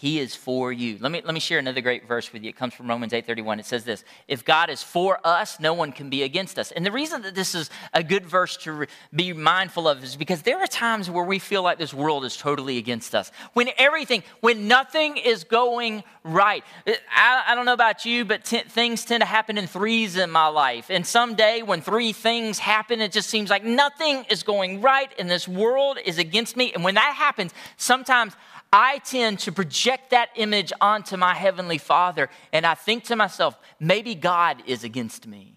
He 0.04 0.20
is 0.20 0.36
for 0.36 0.70
you. 0.70 0.98
Let 1.00 1.10
me, 1.12 1.22
let 1.24 1.32
me 1.32 1.40
share 1.40 1.58
another 1.58 1.80
great 1.80 2.06
verse 2.06 2.30
with 2.30 2.42
you. 2.42 2.50
It 2.50 2.56
comes 2.56 2.74
from 2.74 2.88
Romans 2.88 3.14
8:31. 3.14 3.58
It 3.58 3.64
says 3.64 3.84
this: 3.84 4.04
If 4.28 4.44
God 4.44 4.68
is 4.68 4.82
for 4.82 5.18
us, 5.24 5.58
no 5.58 5.72
one 5.72 5.92
can 5.92 6.10
be 6.10 6.24
against 6.24 6.58
us. 6.58 6.72
And 6.72 6.84
the 6.84 6.92
reason 6.92 7.22
that 7.22 7.34
this 7.34 7.54
is 7.54 7.70
a 7.94 8.02
good 8.02 8.26
verse 8.26 8.58
to 8.58 8.72
re- 8.72 8.86
be 9.14 9.32
mindful 9.32 9.88
of 9.88 10.04
is 10.04 10.14
because 10.14 10.42
there 10.42 10.58
are 10.58 10.66
times 10.66 11.08
where 11.08 11.24
we 11.24 11.38
feel 11.38 11.62
like 11.62 11.78
this 11.78 11.94
world 11.94 12.26
is 12.26 12.36
totally 12.36 12.76
against 12.76 13.14
us. 13.14 13.32
When 13.54 13.70
everything, 13.78 14.24
when 14.42 14.68
nothing 14.68 15.16
is 15.16 15.42
going 15.42 16.04
right. 16.24 16.64
I, 16.86 17.44
I 17.48 17.54
don't 17.54 17.66
know 17.66 17.74
about 17.74 18.04
you, 18.06 18.24
but 18.24 18.44
t- 18.44 18.60
things 18.60 19.04
tend 19.04 19.20
to 19.20 19.26
happen 19.26 19.58
in 19.58 19.66
threes 19.66 20.16
in 20.16 20.30
my 20.30 20.48
life. 20.48 20.86
And 20.88 21.06
someday 21.06 21.62
when 21.62 21.82
three 21.82 22.12
things 22.12 22.58
happen, 22.58 23.00
it 23.00 23.12
just 23.12 23.28
seems 23.28 23.50
like 23.50 23.62
nothing 23.62 24.24
is 24.30 24.42
going 24.42 24.80
right 24.80 25.12
and 25.18 25.30
this 25.30 25.46
world 25.46 25.98
is 26.04 26.18
against 26.18 26.56
me. 26.56 26.72
And 26.72 26.82
when 26.82 26.94
that 26.94 27.14
happens, 27.14 27.52
sometimes 27.76 28.34
I 28.76 28.98
tend 28.98 29.38
to 29.40 29.52
project 29.52 30.10
that 30.10 30.30
image 30.34 30.72
onto 30.80 31.16
my 31.16 31.32
Heavenly 31.32 31.78
Father, 31.78 32.28
and 32.52 32.66
I 32.66 32.74
think 32.74 33.04
to 33.04 33.14
myself, 33.14 33.56
maybe 33.78 34.16
God 34.16 34.64
is 34.66 34.82
against 34.82 35.28
me. 35.28 35.54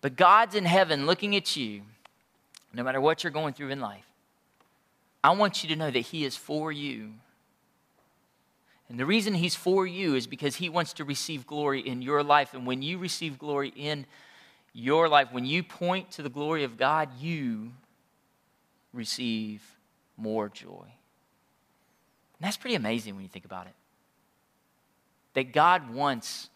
But 0.00 0.16
God's 0.16 0.54
in 0.54 0.64
heaven 0.64 1.04
looking 1.04 1.36
at 1.36 1.56
you, 1.56 1.82
no 2.72 2.82
matter 2.82 3.02
what 3.02 3.22
you're 3.22 3.30
going 3.30 3.52
through 3.52 3.68
in 3.68 3.80
life. 3.80 4.06
I 5.22 5.32
want 5.32 5.62
you 5.62 5.68
to 5.68 5.76
know 5.76 5.90
that 5.90 6.00
He 6.00 6.24
is 6.24 6.38
for 6.38 6.72
you. 6.72 7.10
And 8.88 8.98
the 8.98 9.04
reason 9.04 9.34
He's 9.34 9.54
for 9.54 9.86
you 9.86 10.14
is 10.14 10.26
because 10.26 10.56
He 10.56 10.70
wants 10.70 10.94
to 10.94 11.04
receive 11.04 11.46
glory 11.46 11.80
in 11.80 12.00
your 12.00 12.22
life. 12.22 12.54
And 12.54 12.66
when 12.66 12.80
you 12.80 12.96
receive 12.96 13.38
glory 13.38 13.74
in 13.76 14.06
your 14.72 15.06
life, 15.06 15.28
when 15.32 15.44
you 15.44 15.62
point 15.64 16.12
to 16.12 16.22
the 16.22 16.30
glory 16.30 16.64
of 16.64 16.78
God, 16.78 17.10
you 17.20 17.72
receive 18.94 19.62
more 20.16 20.48
joy. 20.48 20.86
And 22.40 22.46
that's 22.46 22.56
pretty 22.56 22.74
amazing 22.74 23.14
when 23.14 23.22
you 23.22 23.28
think 23.28 23.44
about 23.44 23.66
it. 23.66 23.74
That 25.34 25.52
God 25.52 25.92
wants 25.92 26.48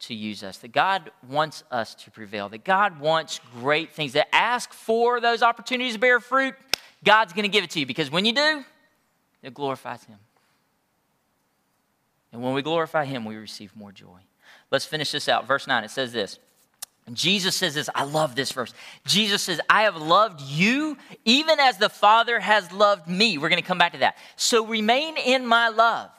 to 0.00 0.14
use 0.14 0.42
us, 0.42 0.58
that 0.58 0.72
God 0.72 1.10
wants 1.28 1.64
us 1.70 1.94
to 1.96 2.10
prevail, 2.10 2.48
that 2.48 2.64
God 2.64 2.98
wants 2.98 3.40
great 3.60 3.92
things, 3.92 4.14
that 4.14 4.34
ask 4.34 4.72
for 4.72 5.20
those 5.20 5.42
opportunities 5.42 5.94
to 5.94 5.98
bear 5.98 6.18
fruit, 6.18 6.54
God's 7.04 7.32
going 7.32 7.42
to 7.44 7.48
give 7.48 7.62
it 7.62 7.70
to 7.70 7.80
you 7.80 7.86
because 7.86 8.10
when 8.10 8.24
you 8.24 8.32
do, 8.32 8.64
it 9.42 9.54
glorifies 9.54 10.04
Him. 10.04 10.18
And 12.32 12.42
when 12.42 12.54
we 12.54 12.62
glorify 12.62 13.04
Him, 13.04 13.24
we 13.24 13.36
receive 13.36 13.74
more 13.76 13.92
joy. 13.92 14.20
Let's 14.70 14.84
finish 14.84 15.10
this 15.10 15.28
out. 15.28 15.46
Verse 15.46 15.66
9, 15.66 15.84
it 15.84 15.90
says 15.90 16.12
this 16.12 16.38
Jesus 17.12 17.54
says 17.56 17.74
this. 17.74 17.88
I 17.94 18.04
love 18.04 18.34
this 18.34 18.52
verse. 18.52 18.72
Jesus 19.06 19.42
says, 19.42 19.60
I 19.68 19.82
have 19.82 19.96
loved 19.96 20.40
you 20.40 20.96
even 21.24 21.60
as 21.60 21.78
the 21.78 21.88
Father 21.88 22.40
has 22.40 22.70
loved 22.72 23.08
me. 23.08 23.38
We're 23.38 23.48
going 23.48 23.62
to 23.62 23.66
come 23.66 23.78
back 23.78 23.92
to 23.92 23.98
that. 23.98 24.16
So 24.36 24.66
remain 24.66 25.16
in 25.16 25.46
my 25.46 25.68
love. 25.68 26.10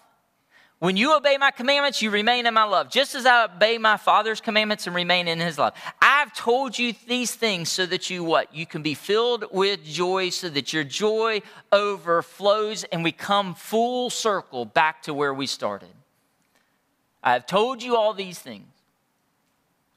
When 0.80 0.96
you 0.96 1.14
obey 1.14 1.36
my 1.38 1.52
commandments, 1.52 2.02
you 2.02 2.10
remain 2.10 2.46
in 2.46 2.54
my 2.54 2.64
love, 2.64 2.90
just 2.90 3.14
as 3.14 3.26
I 3.26 3.44
obey 3.44 3.78
my 3.78 3.98
Father's 3.98 4.40
commandments 4.40 4.88
and 4.88 4.96
remain 4.96 5.28
in 5.28 5.38
his 5.38 5.58
love. 5.58 5.74
I've 6.02 6.34
told 6.34 6.80
you 6.80 6.94
these 7.06 7.36
things 7.36 7.70
so 7.70 7.86
that 7.88 8.10
you 8.10 8.24
what? 8.24 8.56
You 8.56 8.66
can 8.66 8.82
be 8.82 8.94
filled 8.94 9.44
with 9.52 9.84
joy, 9.84 10.30
so 10.30 10.48
that 10.48 10.72
your 10.72 10.86
joy 10.86 11.42
overflows 11.74 12.86
and 12.86 13.04
we 13.04 13.12
come 13.12 13.56
full 13.56 14.10
circle 14.10 14.64
back 14.64 15.04
to 15.04 15.14
where 15.14 15.34
we 15.34 15.48
started. 15.48 15.90
I've 17.22 17.46
told 17.46 17.84
you 17.84 17.98
all 17.98 18.14
these 18.14 18.40
things 18.40 18.66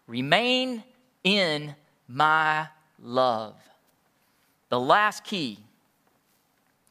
Remain 0.06 0.82
in 1.24 1.74
my 2.08 2.68
love. 3.00 3.54
The 4.68 4.80
last 4.80 5.24
key 5.24 5.58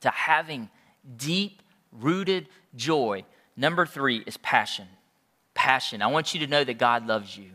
to 0.02 0.10
having 0.10 0.70
deep 1.18 1.62
rooted 1.92 2.48
joy, 2.76 3.26
number 3.58 3.86
three, 3.86 4.24
is 4.26 4.38
passion. 4.38 4.88
Passion. 5.54 6.02
I 6.02 6.08
want 6.08 6.34
you 6.34 6.40
to 6.42 6.48
know 6.48 6.64
that 6.64 6.78
God 6.78 7.08
loves 7.08 7.36
you. 7.38 7.50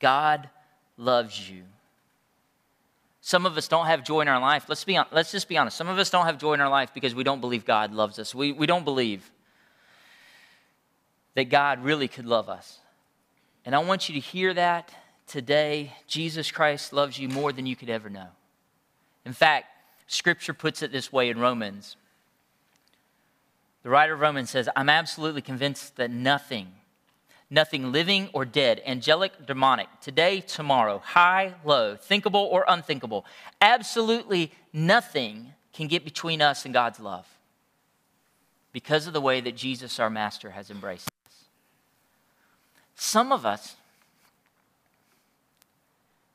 God 0.00 0.48
loves 0.96 1.50
you. 1.50 1.62
Some 3.20 3.44
of 3.44 3.56
us 3.56 3.66
don't 3.66 3.86
have 3.86 4.04
joy 4.04 4.20
in 4.20 4.28
our 4.28 4.40
life. 4.40 4.66
Let's, 4.68 4.84
be 4.84 4.98
let's 5.10 5.32
just 5.32 5.48
be 5.48 5.58
honest. 5.58 5.76
Some 5.76 5.88
of 5.88 5.98
us 5.98 6.10
don't 6.10 6.26
have 6.26 6.38
joy 6.38 6.52
in 6.54 6.60
our 6.60 6.68
life 6.68 6.94
because 6.94 7.14
we 7.14 7.24
don't 7.24 7.40
believe 7.40 7.64
God 7.64 7.92
loves 7.92 8.18
us. 8.18 8.34
We, 8.34 8.52
we 8.52 8.66
don't 8.66 8.84
believe 8.84 9.30
that 11.34 11.50
God 11.50 11.82
really 11.82 12.08
could 12.08 12.24
love 12.26 12.48
us. 12.48 12.78
And 13.66 13.74
I 13.74 13.80
want 13.80 14.08
you 14.08 14.14
to 14.14 14.20
hear 14.20 14.54
that 14.54 14.90
today. 15.26 15.92
Jesus 16.06 16.52
Christ 16.52 16.92
loves 16.92 17.18
you 17.18 17.28
more 17.28 17.52
than 17.52 17.66
you 17.66 17.74
could 17.74 17.90
ever 17.90 18.08
know. 18.08 18.28
In 19.24 19.32
fact, 19.32 19.66
Scripture 20.06 20.54
puts 20.54 20.82
it 20.82 20.92
this 20.92 21.12
way 21.12 21.28
in 21.28 21.40
Romans. 21.40 21.96
The 23.82 23.90
writer 23.90 24.14
of 24.14 24.20
Romans 24.20 24.50
says, 24.50 24.68
I'm 24.76 24.88
absolutely 24.88 25.42
convinced 25.42 25.96
that 25.96 26.12
nothing, 26.12 26.68
nothing 27.50 27.90
living 27.90 28.30
or 28.32 28.44
dead, 28.44 28.80
angelic, 28.86 29.46
demonic, 29.46 29.88
today, 30.00 30.40
tomorrow, 30.40 31.00
high, 31.04 31.54
low, 31.64 31.96
thinkable 31.96 32.48
or 32.52 32.64
unthinkable, 32.68 33.26
absolutely 33.60 34.52
nothing 34.72 35.54
can 35.72 35.88
get 35.88 36.04
between 36.04 36.40
us 36.40 36.64
and 36.64 36.72
God's 36.72 37.00
love 37.00 37.26
because 38.72 39.08
of 39.08 39.12
the 39.12 39.20
way 39.20 39.40
that 39.40 39.56
Jesus, 39.56 39.98
our 39.98 40.10
Master, 40.10 40.50
has 40.50 40.70
embraced 40.70 41.08
some 42.96 43.30
of 43.30 43.44
us, 43.44 43.76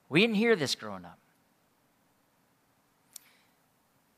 we 0.08 0.22
didn't 0.22 0.36
hear 0.36 0.56
this 0.56 0.76
growing 0.76 1.06
up. 1.06 1.18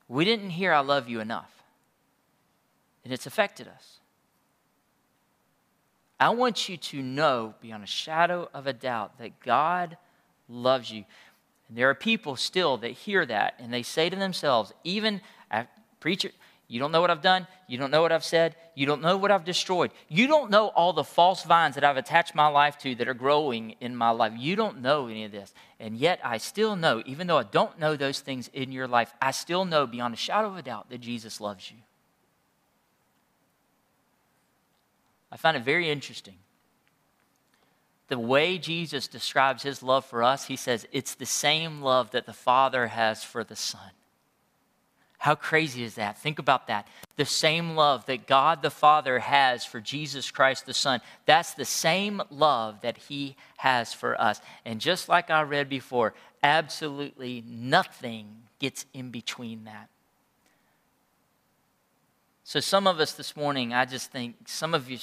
We 0.08 0.25
didn't 0.25 0.51
hear 0.51 0.73
I 0.73 0.82
love 0.82 1.08
you 1.08 1.21
enough. 1.21 1.51
And 3.03 3.12
it's 3.13 3.25
affected 3.25 3.67
us. 3.67 3.99
I 6.19 6.29
want 6.29 6.69
you 6.69 6.77
to 6.77 7.01
know 7.01 7.53
beyond 7.62 7.84
a 7.84 7.88
shadow 7.88 8.49
of 8.53 8.67
a 8.67 8.73
doubt 8.73 9.17
that 9.17 9.39
God 9.39 9.97
loves 10.47 10.91
you. 10.91 11.03
And 11.67 11.77
there 11.77 11.89
are 11.89 11.95
people 11.95 12.36
still 12.36 12.77
that 12.77 12.91
hear 12.91 13.25
that 13.25 13.56
and 13.60 13.73
they 13.73 13.84
say 13.84 14.10
to 14.10 14.15
themselves, 14.15 14.73
even 14.84 15.21
preacher, 15.99 16.32
you 16.74 16.80
don't 16.80 16.92
know 16.92 17.02
what 17.02 17.12
I've 17.12 17.22
done. 17.22 17.46
You 17.68 17.78
don't 17.78 17.92
know 17.92 18.02
what 18.02 18.12
I've 18.12 18.24
said. 18.24 18.56
You 18.74 18.88
don't 18.88 19.04
know 19.04 19.16
what 19.16 19.30
I've 19.30 19.46
destroyed. 19.46 19.92
You 20.10 20.26
don't 20.26 20.50
know 20.50 20.70
all 20.70 20.92
the 20.92 21.04
false 21.04 21.44
vines 21.44 21.76
that 21.76 21.84
I've 21.84 21.98
attached 21.98 22.34
my 22.34 22.48
life 22.48 22.80
to 22.80 22.96
that 22.96 23.08
are 23.08 23.14
growing 23.14 23.76
in 23.80 23.96
my 23.96 24.10
life. 24.10 24.34
You 24.36 24.56
don't 24.56 24.82
know 24.82 25.06
any 25.06 25.24
of 25.24 25.32
this. 25.32 25.54
And 25.80 25.96
yet, 25.96 26.20
I 26.24 26.40
still 26.40 26.76
know, 26.76 27.04
even 27.06 27.28
though 27.28 27.38
I 27.38 27.44
don't 27.44 27.78
know 27.78 27.96
those 27.96 28.22
things 28.22 28.50
in 28.54 28.72
your 28.72 28.88
life, 28.88 29.14
I 29.22 29.30
still 29.30 29.66
know 29.66 29.86
beyond 29.86 30.16
a 30.16 30.18
shadow 30.18 30.48
of 30.48 30.58
a 30.58 30.64
doubt 30.64 30.90
that 30.90 31.00
Jesus 31.00 31.40
loves 31.40 31.70
you. 31.70 31.78
I 35.32 35.38
find 35.38 35.56
it 35.56 35.64
very 35.64 35.92
interesting. 35.92 36.38
The 38.08 38.18
way 38.18 38.58
Jesus 38.58 39.08
describes 39.08 39.62
his 39.62 39.84
love 39.84 40.06
for 40.06 40.24
us, 40.24 40.48
he 40.48 40.56
says, 40.56 40.88
it's 40.92 41.14
the 41.14 41.28
same 41.28 41.84
love 41.84 42.10
that 42.12 42.26
the 42.26 42.34
Father 42.34 42.88
has 42.88 43.24
for 43.24 43.44
the 43.44 43.56
Son. 43.56 43.92
How 45.24 45.36
crazy 45.36 45.86
is 45.86 45.96
that? 45.96 46.18
Think 46.18 46.38
about 46.38 46.68
that. 46.68 46.86
The 47.16 47.24
same 47.24 47.78
love 47.78 48.06
that 48.08 48.28
God 48.28 48.62
the 48.62 48.70
Father 48.70 49.20
has 49.20 49.64
for 49.64 49.80
Jesus 49.80 50.30
Christ 50.30 50.66
the 50.66 50.74
Son, 50.74 51.00
that's 51.26 51.54
the 51.54 51.64
same 51.64 52.22
love 52.30 52.82
that 52.82 52.98
He 52.98 53.38
has 53.56 53.94
for 53.94 54.20
us. 54.20 54.42
And 54.66 54.82
just 54.82 55.08
like 55.08 55.30
I 55.30 55.44
read 55.44 55.70
before, 55.70 56.14
absolutely 56.44 57.42
nothing 57.48 58.36
gets 58.60 58.86
in 58.94 59.12
between 59.12 59.64
that. 59.64 59.88
So, 62.44 62.60
some 62.60 62.86
of 62.86 63.00
us 63.00 63.14
this 63.14 63.38
morning, 63.38 63.74
I 63.74 63.86
just 63.86 64.12
think 64.12 64.36
some 64.46 64.74
of 64.74 64.92
you, 64.92 64.98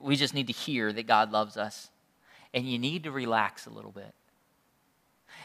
we 0.00 0.16
just 0.16 0.34
need 0.34 0.48
to 0.48 0.52
hear 0.52 0.92
that 0.92 1.06
God 1.06 1.30
loves 1.30 1.56
us. 1.56 1.88
And 2.52 2.68
you 2.68 2.80
need 2.80 3.04
to 3.04 3.12
relax 3.12 3.66
a 3.66 3.70
little 3.70 3.92
bit. 3.92 4.12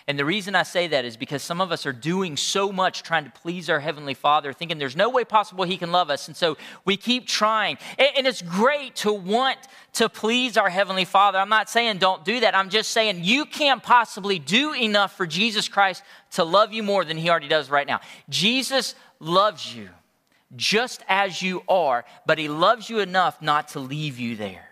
And 0.10 0.18
the 0.18 0.24
reason 0.24 0.56
I 0.56 0.64
say 0.64 0.88
that 0.88 1.04
is 1.04 1.18
because 1.18 1.44
some 1.44 1.60
of 1.60 1.70
us 1.70 1.86
are 1.86 1.92
doing 1.92 2.38
so 2.38 2.72
much 2.72 3.04
trying 3.04 3.26
to 3.26 3.30
please 3.30 3.70
our 3.70 3.82
Heavenly 3.82 4.14
Father, 4.14 4.54
thinking 4.54 4.78
there's 4.78 4.96
no 4.96 5.10
way 5.10 5.26
possible 5.26 5.66
He 5.66 5.76
can 5.76 5.92
love 5.92 6.10
us. 6.10 6.30
And 6.30 6.38
so 6.38 6.56
we 6.86 6.96
keep 6.96 7.28
trying. 7.28 7.78
And 7.98 8.26
it's 8.26 8.42
great 8.42 8.96
to 8.98 9.12
want 9.12 9.58
to 9.94 10.08
please 10.08 10.56
our 10.56 10.70
Heavenly 10.70 11.04
Father. 11.04 11.38
I'm 11.38 11.50
not 11.50 11.70
saying 11.70 11.98
don't 11.98 12.24
do 12.24 12.40
that. 12.40 12.56
I'm 12.56 12.70
just 12.70 12.92
saying 12.92 13.26
you 13.26 13.46
can't 13.46 13.84
possibly 13.84 14.40
do 14.40 14.74
enough 14.74 15.18
for 15.18 15.28
Jesus 15.28 15.68
Christ 15.68 16.04
to 16.32 16.46
love 16.46 16.72
you 16.72 16.84
more 16.84 17.04
than 17.04 17.18
He 17.18 17.30
already 17.30 17.50
does 17.50 17.70
right 17.70 17.86
now. 17.86 18.00
Jesus 18.30 18.96
loves 19.20 19.76
you 19.76 19.90
just 20.56 21.04
as 21.10 21.42
you 21.42 21.64
are, 21.68 22.06
but 22.26 22.38
He 22.38 22.48
loves 22.48 22.90
you 22.90 23.00
enough 23.00 23.42
not 23.42 23.68
to 23.70 23.82
leave 23.82 24.18
you 24.20 24.38
there 24.38 24.67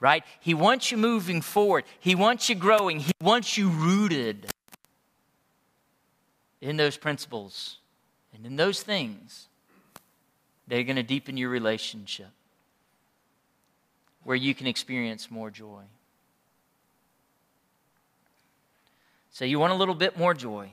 right? 0.00 0.24
He 0.40 0.54
wants 0.54 0.90
you 0.90 0.96
moving 0.96 1.40
forward, 1.40 1.84
He 2.00 2.14
wants 2.14 2.48
you 2.48 2.54
growing, 2.54 3.00
He 3.00 3.12
wants 3.20 3.56
you 3.56 3.68
rooted 3.68 4.46
in 6.60 6.76
those 6.76 6.96
principles 6.96 7.78
and 8.34 8.44
in 8.46 8.56
those 8.56 8.82
things. 8.82 9.46
They're 10.66 10.84
going 10.84 10.96
to 10.96 11.02
deepen 11.02 11.36
your 11.36 11.48
relationship 11.48 12.28
where 14.24 14.36
you 14.36 14.54
can 14.54 14.66
experience 14.66 15.30
more 15.30 15.50
joy. 15.50 15.82
So, 19.30 19.44
you 19.44 19.58
want 19.58 19.72
a 19.72 19.76
little 19.76 19.94
bit 19.94 20.18
more 20.18 20.34
joy. 20.34 20.70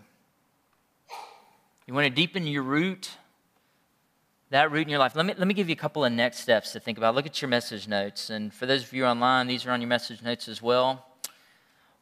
You 1.87 1.93
want 1.93 2.05
to 2.05 2.09
deepen 2.09 2.47
your 2.47 2.63
root 2.63 3.11
that 4.55 4.71
root 4.71 4.83
in 4.83 4.89
your 4.89 4.99
life. 4.99 5.17
Let 5.17 5.25
me, 5.25 5.33
let 5.37 5.47
me 5.47 5.53
give 5.53 5.67
you 5.67 5.73
a 5.73 5.77
couple 5.77 6.05
of 6.05 6.13
next 6.13 6.39
steps 6.39 6.71
to 6.71 6.79
think 6.79 6.97
about. 6.97 7.13
Look 7.13 7.25
at 7.25 7.41
your 7.41 7.49
message 7.49 7.89
notes. 7.89 8.29
And 8.29 8.53
for 8.53 8.65
those 8.65 8.83
of 8.83 8.93
you 8.93 9.05
online, 9.05 9.47
these 9.47 9.65
are 9.65 9.71
on 9.71 9.81
your 9.81 9.89
message 9.89 10.21
notes 10.21 10.47
as 10.47 10.61
well. 10.61 11.05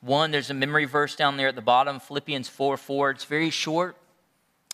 One, 0.02 0.30
there's 0.30 0.52
a 0.52 0.54
memory 0.54 0.86
verse 0.86 1.16
down 1.16 1.36
there 1.36 1.48
at 1.48 1.56
the 1.56 1.62
bottom, 1.62 2.00
Philippians 2.00 2.48
4 2.48 2.78
4. 2.78 3.10
It's 3.10 3.26
very 3.26 3.50
short. 3.50 3.98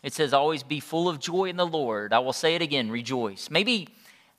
It 0.04 0.12
says, 0.12 0.34
Always 0.34 0.62
be 0.62 0.82
full 0.82 1.08
of 1.08 1.22
joy 1.22 1.46
in 1.46 1.56
the 1.56 1.66
Lord. 1.66 2.12
I 2.12 2.20
will 2.20 2.34
say 2.34 2.54
it 2.56 2.62
again, 2.62 2.92
rejoice. 2.92 3.50
Maybe, 3.50 3.88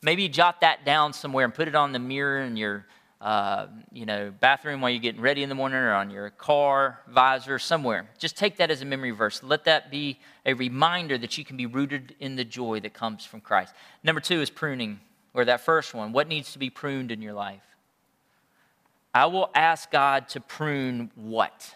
maybe 0.03 0.29
jot 0.29 0.61
that 0.61 0.85
down 0.85 1.14
somewhere 1.14 1.46
and 1.46 1.55
put 1.55 1.66
it 1.66 1.74
on 1.74 1.92
the 1.92 1.98
mirror 1.98 2.42
in 2.42 2.59
your 2.59 2.85
uh, 3.20 3.66
you 3.92 4.06
know, 4.06 4.33
bathroom 4.40 4.80
while 4.80 4.90
you're 4.90 5.00
getting 5.00 5.20
ready 5.20 5.42
in 5.42 5.50
the 5.50 5.54
morning 5.54 5.78
or 5.78 5.92
on 5.92 6.11
your 6.11 6.30
car 6.30 7.00
visor 7.06 7.59
somewhere. 7.59 8.09
Just 8.18 8.37
take 8.37 8.56
that 8.56 8.70
as 8.70 8.80
a 8.80 8.87
memory 8.87 9.11
verse. 9.11 9.42
Let 9.42 9.64
that 9.64 9.90
be 9.90 10.18
a 10.46 10.54
reminder 10.54 11.18
that 11.18 11.37
you 11.37 11.44
can 11.44 11.56
be 11.56 11.66
rooted 11.66 12.14
in 12.18 12.37
the 12.37 12.44
joy 12.44 12.80
that 12.80 12.94
comes 12.94 13.26
from 13.26 13.40
Christ. 13.42 13.74
Number 14.02 14.20
two 14.20 14.40
is 14.40 14.48
pruning, 14.48 15.00
or 15.35 15.44
that 15.44 15.61
first 15.61 15.92
one. 15.92 16.12
What 16.12 16.28
needs 16.28 16.52
to 16.54 16.59
be 16.59 16.70
pruned 16.70 17.11
in 17.11 17.20
your 17.20 17.35
life? 17.35 17.62
I 19.12 19.26
will 19.26 19.50
ask 19.54 19.90
God 19.90 20.28
to 20.30 20.40
prune 20.40 21.11
what? 21.14 21.74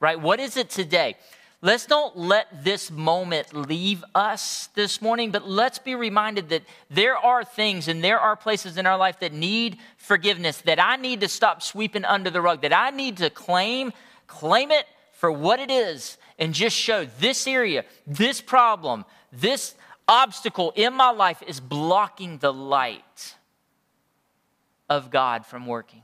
Right? 0.00 0.20
What 0.20 0.40
is 0.40 0.56
it 0.56 0.68
today? 0.68 1.16
Let's 1.64 1.86
don't 1.86 2.16
let 2.16 2.64
this 2.64 2.90
moment 2.90 3.54
leave 3.54 4.04
us 4.16 4.68
this 4.74 5.00
morning, 5.00 5.30
but 5.30 5.48
let's 5.48 5.78
be 5.78 5.94
reminded 5.94 6.48
that 6.48 6.62
there 6.90 7.16
are 7.16 7.44
things 7.44 7.86
and 7.86 8.02
there 8.02 8.18
are 8.18 8.34
places 8.34 8.76
in 8.78 8.84
our 8.84 8.98
life 8.98 9.20
that 9.20 9.32
need 9.32 9.78
forgiveness, 9.96 10.60
that 10.62 10.82
I 10.82 10.96
need 10.96 11.20
to 11.20 11.28
stop 11.28 11.62
sweeping 11.62 12.04
under 12.04 12.30
the 12.30 12.40
rug, 12.40 12.62
that 12.62 12.76
I 12.76 12.90
need 12.90 13.18
to 13.18 13.30
claim, 13.30 13.92
claim 14.26 14.72
it 14.72 14.86
for 15.12 15.30
what 15.30 15.60
it 15.60 15.70
is, 15.70 16.18
and 16.36 16.52
just 16.52 16.76
show 16.76 17.04
this 17.20 17.46
area, 17.46 17.84
this 18.08 18.40
problem, 18.40 19.04
this 19.30 19.76
obstacle 20.08 20.72
in 20.74 20.94
my 20.94 21.12
life 21.12 21.44
is 21.46 21.60
blocking 21.60 22.38
the 22.38 22.52
light 22.52 23.36
of 24.90 25.10
God 25.10 25.46
from 25.46 25.68
working. 25.68 26.02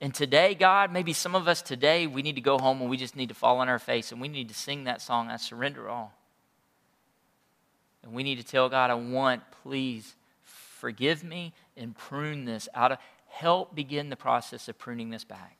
And 0.00 0.14
today, 0.14 0.54
God, 0.54 0.92
maybe 0.92 1.12
some 1.12 1.34
of 1.34 1.48
us 1.48 1.60
today, 1.60 2.06
we 2.06 2.22
need 2.22 2.36
to 2.36 2.40
go 2.40 2.58
home 2.58 2.80
and 2.80 2.88
we 2.88 2.96
just 2.96 3.16
need 3.16 3.30
to 3.30 3.34
fall 3.34 3.58
on 3.58 3.68
our 3.68 3.80
face 3.80 4.12
and 4.12 4.20
we 4.20 4.28
need 4.28 4.48
to 4.48 4.54
sing 4.54 4.84
that 4.84 5.02
song, 5.02 5.28
I 5.28 5.36
surrender 5.36 5.88
all. 5.88 6.12
And 8.04 8.12
we 8.12 8.22
need 8.22 8.36
to 8.36 8.44
tell 8.44 8.68
God, 8.68 8.90
I 8.90 8.94
want, 8.94 9.42
please 9.62 10.14
forgive 10.42 11.24
me 11.24 11.52
and 11.76 11.96
prune 11.96 12.44
this 12.44 12.68
out 12.74 12.92
of, 12.92 12.98
help 13.26 13.74
begin 13.74 14.08
the 14.08 14.16
process 14.16 14.68
of 14.68 14.78
pruning 14.78 15.10
this 15.10 15.24
back. 15.24 15.57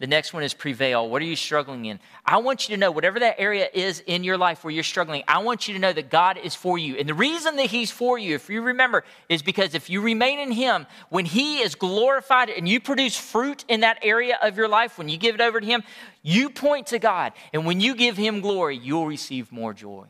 The 0.00 0.06
next 0.06 0.32
one 0.32 0.42
is 0.42 0.54
prevail. 0.54 1.06
What 1.06 1.20
are 1.20 1.26
you 1.26 1.36
struggling 1.36 1.84
in? 1.84 2.00
I 2.24 2.38
want 2.38 2.66
you 2.66 2.74
to 2.74 2.80
know, 2.80 2.90
whatever 2.90 3.20
that 3.20 3.38
area 3.38 3.68
is 3.72 4.02
in 4.06 4.24
your 4.24 4.38
life 4.38 4.64
where 4.64 4.72
you're 4.72 4.82
struggling, 4.82 5.22
I 5.28 5.42
want 5.42 5.68
you 5.68 5.74
to 5.74 5.80
know 5.80 5.92
that 5.92 6.08
God 6.08 6.38
is 6.38 6.54
for 6.54 6.78
you. 6.78 6.96
And 6.96 7.06
the 7.06 7.12
reason 7.12 7.56
that 7.56 7.66
He's 7.66 7.90
for 7.90 8.18
you, 8.18 8.34
if 8.34 8.48
you 8.48 8.62
remember, 8.62 9.04
is 9.28 9.42
because 9.42 9.74
if 9.74 9.90
you 9.90 10.00
remain 10.00 10.38
in 10.38 10.52
Him, 10.52 10.86
when 11.10 11.26
He 11.26 11.58
is 11.60 11.74
glorified 11.74 12.48
and 12.48 12.66
you 12.66 12.80
produce 12.80 13.14
fruit 13.14 13.66
in 13.68 13.80
that 13.80 13.98
area 14.02 14.38
of 14.42 14.56
your 14.56 14.68
life, 14.68 14.96
when 14.96 15.10
you 15.10 15.18
give 15.18 15.34
it 15.34 15.42
over 15.42 15.60
to 15.60 15.66
Him, 15.66 15.82
you 16.22 16.48
point 16.48 16.86
to 16.88 16.98
God. 16.98 17.34
And 17.52 17.66
when 17.66 17.82
you 17.82 17.94
give 17.94 18.16
Him 18.16 18.40
glory, 18.40 18.78
you'll 18.78 19.06
receive 19.06 19.52
more 19.52 19.74
joy. 19.74 20.06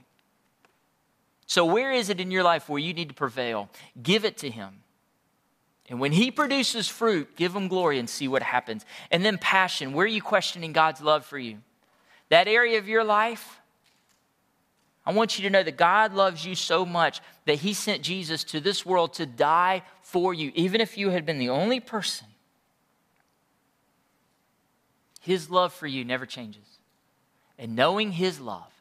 So, 1.47 1.65
where 1.65 1.91
is 1.91 2.11
it 2.11 2.21
in 2.21 2.31
your 2.31 2.45
life 2.45 2.69
where 2.69 2.79
you 2.79 2.95
need 2.95 3.09
to 3.09 3.15
prevail? 3.15 3.69
Give 4.01 4.25
it 4.25 4.39
to 4.39 4.51
Him. 4.51 4.80
And 5.91 5.99
when 5.99 6.13
he 6.13 6.31
produces 6.31 6.87
fruit, 6.87 7.37
give 7.37 7.55
him 7.55 7.67
glory 7.67 7.99
and 7.99 8.09
see 8.09 8.29
what 8.29 8.45
happens. 8.45 8.87
And 9.11 9.25
then 9.25 9.39
passion. 9.39 9.93
Where 9.93 10.05
are 10.05 10.09
you 10.09 10.23
questioning 10.23 10.73
God's 10.73 11.01
love 11.01 11.27
for 11.27 11.39
you? 11.39 11.59
That 12.29 12.47
area 12.47 12.79
of 12.79 12.87
your 12.87 13.03
life, 13.03 13.61
I 15.05 15.13
want 15.13 15.37
you 15.37 15.43
to 15.43 15.51
know 15.51 15.65
that 15.65 15.77
God 15.77 16.15
loves 16.15 16.47
you 16.47 16.55
so 16.55 16.87
much 16.87 17.21
that 17.45 17.57
he 17.57 17.75
sent 17.75 18.03
Jesus 18.03 18.45
to 18.45 18.61
this 18.61 18.87
world 18.87 19.15
to 19.15 19.27
die 19.27 19.83
for 20.03 20.33
you, 20.33 20.53
even 20.55 20.81
if 20.81 20.97
you 20.97 21.11
had 21.11 21.27
been 21.27 21.39
the 21.39 21.49
only 21.49 21.81
person. 21.81 22.29
His 25.21 25.51
love 25.51 25.73
for 25.73 25.89
you 25.89 26.05
never 26.05 26.25
changes. 26.25 26.79
And 27.59 27.75
knowing 27.75 28.13
his 28.13 28.39
love 28.39 28.73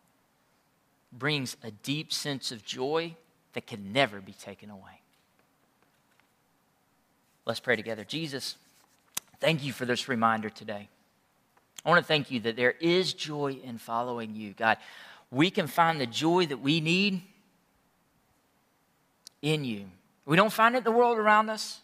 brings 1.12 1.58
a 1.64 1.72
deep 1.72 2.14
sense 2.14 2.52
of 2.52 2.64
joy 2.64 3.16
that 3.54 3.66
can 3.66 3.92
never 3.92 4.22
be 4.22 4.34
taken 4.34 4.70
away. 4.70 5.02
Let's 7.50 7.60
pray 7.60 7.76
together. 7.76 8.04
Jesus, 8.04 8.58
thank 9.40 9.64
you 9.64 9.74
for 9.74 9.84
this 9.84 10.08
reminder 10.08 10.52
today. 10.52 10.88
I 11.84 11.90
want 11.90 12.00
to 12.00 12.08
thank 12.08 12.30
you 12.30 12.40
that 12.42 12.56
there 12.56 12.76
is 12.80 13.14
joy 13.14 13.58
in 13.64 13.80
following 13.80 14.36
you. 14.36 14.54
God, 14.54 14.78
we 15.32 15.50
can 15.50 15.66
find 15.66 16.00
the 16.00 16.06
joy 16.06 16.46
that 16.46 16.60
we 16.60 16.80
need 16.80 17.24
in 19.42 19.66
you. 19.66 19.86
We 20.28 20.36
don't 20.38 20.54
find 20.54 20.76
it 20.76 20.80
in 20.80 20.84
the 20.84 20.92
world 20.92 21.18
around 21.18 21.50
us. 21.50 21.80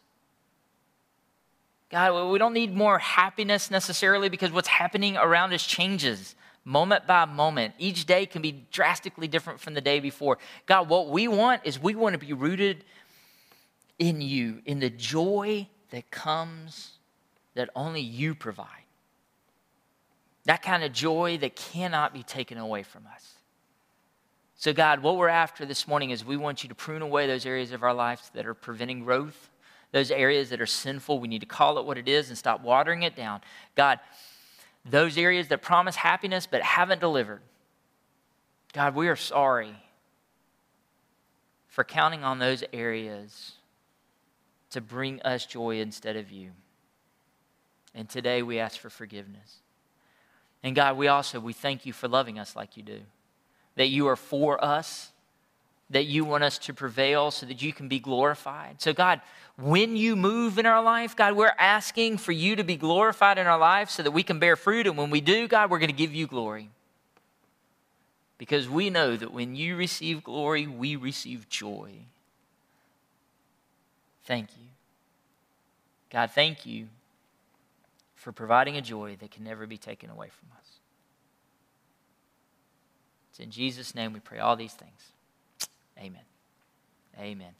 God, 1.90 2.32
we 2.32 2.38
don't 2.38 2.54
need 2.54 2.76
more 2.76 3.00
happiness 3.00 3.72
necessarily 3.72 4.30
because 4.30 4.52
what's 4.52 4.68
happening 4.68 5.18
around 5.18 5.52
us 5.52 5.66
changes 5.66 6.36
moment 6.64 7.08
by 7.08 7.26
moment. 7.26 7.74
Each 7.80 8.06
day 8.06 8.28
can 8.28 8.44
be 8.44 8.66
drastically 8.72 9.28
different 9.28 9.60
from 9.60 9.74
the 9.74 9.82
day 9.82 10.00
before. 10.00 10.38
God, 10.68 10.90
what 10.90 11.10
we 11.10 11.28
want 11.28 11.62
is 11.64 11.82
we 11.82 11.96
want 11.96 12.14
to 12.14 12.20
be 12.24 12.34
rooted 12.34 12.84
in 14.00 14.22
you, 14.22 14.62
in 14.66 14.80
the 14.80 14.90
joy 14.90 15.68
that 15.92 16.12
comes 16.12 16.92
that 17.56 17.70
only 17.76 18.02
you 18.02 18.36
provide. 18.36 18.68
That 20.46 20.62
kind 20.62 20.84
of 20.84 20.92
joy 20.92 21.38
that 21.40 21.56
cannot 21.56 22.14
be 22.14 22.22
taken 22.22 22.58
away 22.58 22.84
from 22.84 23.08
us. 23.14 23.36
So, 24.56 24.74
God, 24.74 25.00
what 25.02 25.18
we're 25.18 25.28
after 25.28 25.66
this 25.66 25.88
morning 25.88 26.12
is 26.12 26.24
we 26.24 26.38
want 26.38 26.64
you 26.64 26.70
to 26.70 26.76
prune 26.76 27.02
away 27.02 27.28
those 27.28 27.46
areas 27.46 27.72
of 27.72 27.84
our 27.84 27.94
lives 27.94 28.30
that 28.34 28.46
are 28.46 28.54
preventing 28.54 29.04
growth, 29.04 29.50
those 29.92 30.12
areas 30.12 30.50
that 30.50 30.62
are 30.62 30.66
sinful. 30.66 31.20
We 31.20 31.28
need 31.28 31.42
to 31.42 31.46
call 31.46 31.78
it 31.78 31.86
what 31.86 31.98
it 31.98 32.08
is 32.08 32.30
and 32.30 32.38
stop 32.38 32.62
watering 32.62 33.04
it 33.04 33.16
down. 33.16 33.42
God, 33.76 34.00
those 34.86 35.18
areas 35.18 35.48
that 35.50 35.62
promise 35.62 35.96
happiness 35.96 36.48
but 36.48 36.62
haven't 36.62 37.02
delivered. 37.02 37.42
God, 38.72 38.96
we 38.96 39.08
are 39.08 39.16
sorry 39.16 39.76
for 41.68 41.84
counting 41.84 42.24
on 42.24 42.40
those 42.40 42.64
areas 42.72 43.55
to 44.76 44.82
bring 44.82 45.22
us 45.22 45.46
joy 45.46 45.80
instead 45.80 46.18
of 46.18 46.32
you. 46.32 46.52
And 47.94 48.10
today 48.10 48.44
we 48.44 48.60
ask 48.60 48.78
for 48.78 48.90
forgiveness. 48.90 49.62
And 50.64 50.76
God, 50.76 50.98
we 50.98 51.08
also 51.08 51.40
we 51.40 51.54
thank 51.54 51.86
you 51.86 51.94
for 51.94 52.10
loving 52.10 52.38
us 52.38 52.58
like 52.58 52.76
you 52.76 52.84
do. 52.84 53.00
That 53.76 53.88
you 53.88 54.08
are 54.08 54.18
for 54.18 54.62
us, 54.62 55.14
that 55.92 56.08
you 56.08 56.26
want 56.26 56.44
us 56.44 56.58
to 56.58 56.74
prevail 56.74 57.32
so 57.32 57.46
that 57.46 57.62
you 57.62 57.72
can 57.72 57.88
be 57.88 58.00
glorified. 58.00 58.82
So 58.82 58.92
God, 58.92 59.22
when 59.58 59.96
you 59.96 60.18
move 60.18 60.60
in 60.60 60.66
our 60.66 60.84
life, 60.84 61.16
God, 61.16 61.38
we're 61.38 61.56
asking 61.58 62.18
for 62.18 62.34
you 62.34 62.58
to 62.58 62.66
be 62.66 62.76
glorified 62.76 63.38
in 63.38 63.48
our 63.48 63.58
life 63.58 63.90
so 63.90 64.04
that 64.04 64.12
we 64.12 64.24
can 64.24 64.40
bear 64.40 64.58
fruit 64.58 64.88
and 64.88 64.98
when 64.98 65.10
we 65.10 65.22
do, 65.22 65.48
God, 65.48 65.72
we're 65.72 65.80
going 65.80 65.88
to 65.88 65.96
give 65.96 66.14
you 66.14 66.28
glory. 66.28 66.70
Because 68.38 68.68
we 68.68 68.90
know 68.90 69.16
that 69.16 69.32
when 69.32 69.56
you 69.56 69.78
receive 69.78 70.22
glory, 70.22 70.68
we 70.68 70.98
receive 70.98 71.48
joy. 71.48 72.08
Thank 74.26 74.50
you. 74.58 74.68
God, 76.10 76.32
thank 76.32 76.66
you 76.66 76.88
for 78.16 78.32
providing 78.32 78.76
a 78.78 78.82
joy 78.82 79.18
that 79.20 79.32
can 79.32 79.44
never 79.44 79.68
be 79.68 79.78
taken 79.78 80.10
away 80.10 80.30
from 80.30 80.50
us. 80.58 80.68
It's 83.30 83.40
in 83.40 83.52
Jesus' 83.52 83.94
name 83.94 84.14
we 84.14 84.20
pray 84.20 84.40
all 84.40 84.56
these 84.56 84.74
things. 84.74 85.12
Amen. 86.00 86.22
Amen. 87.20 87.54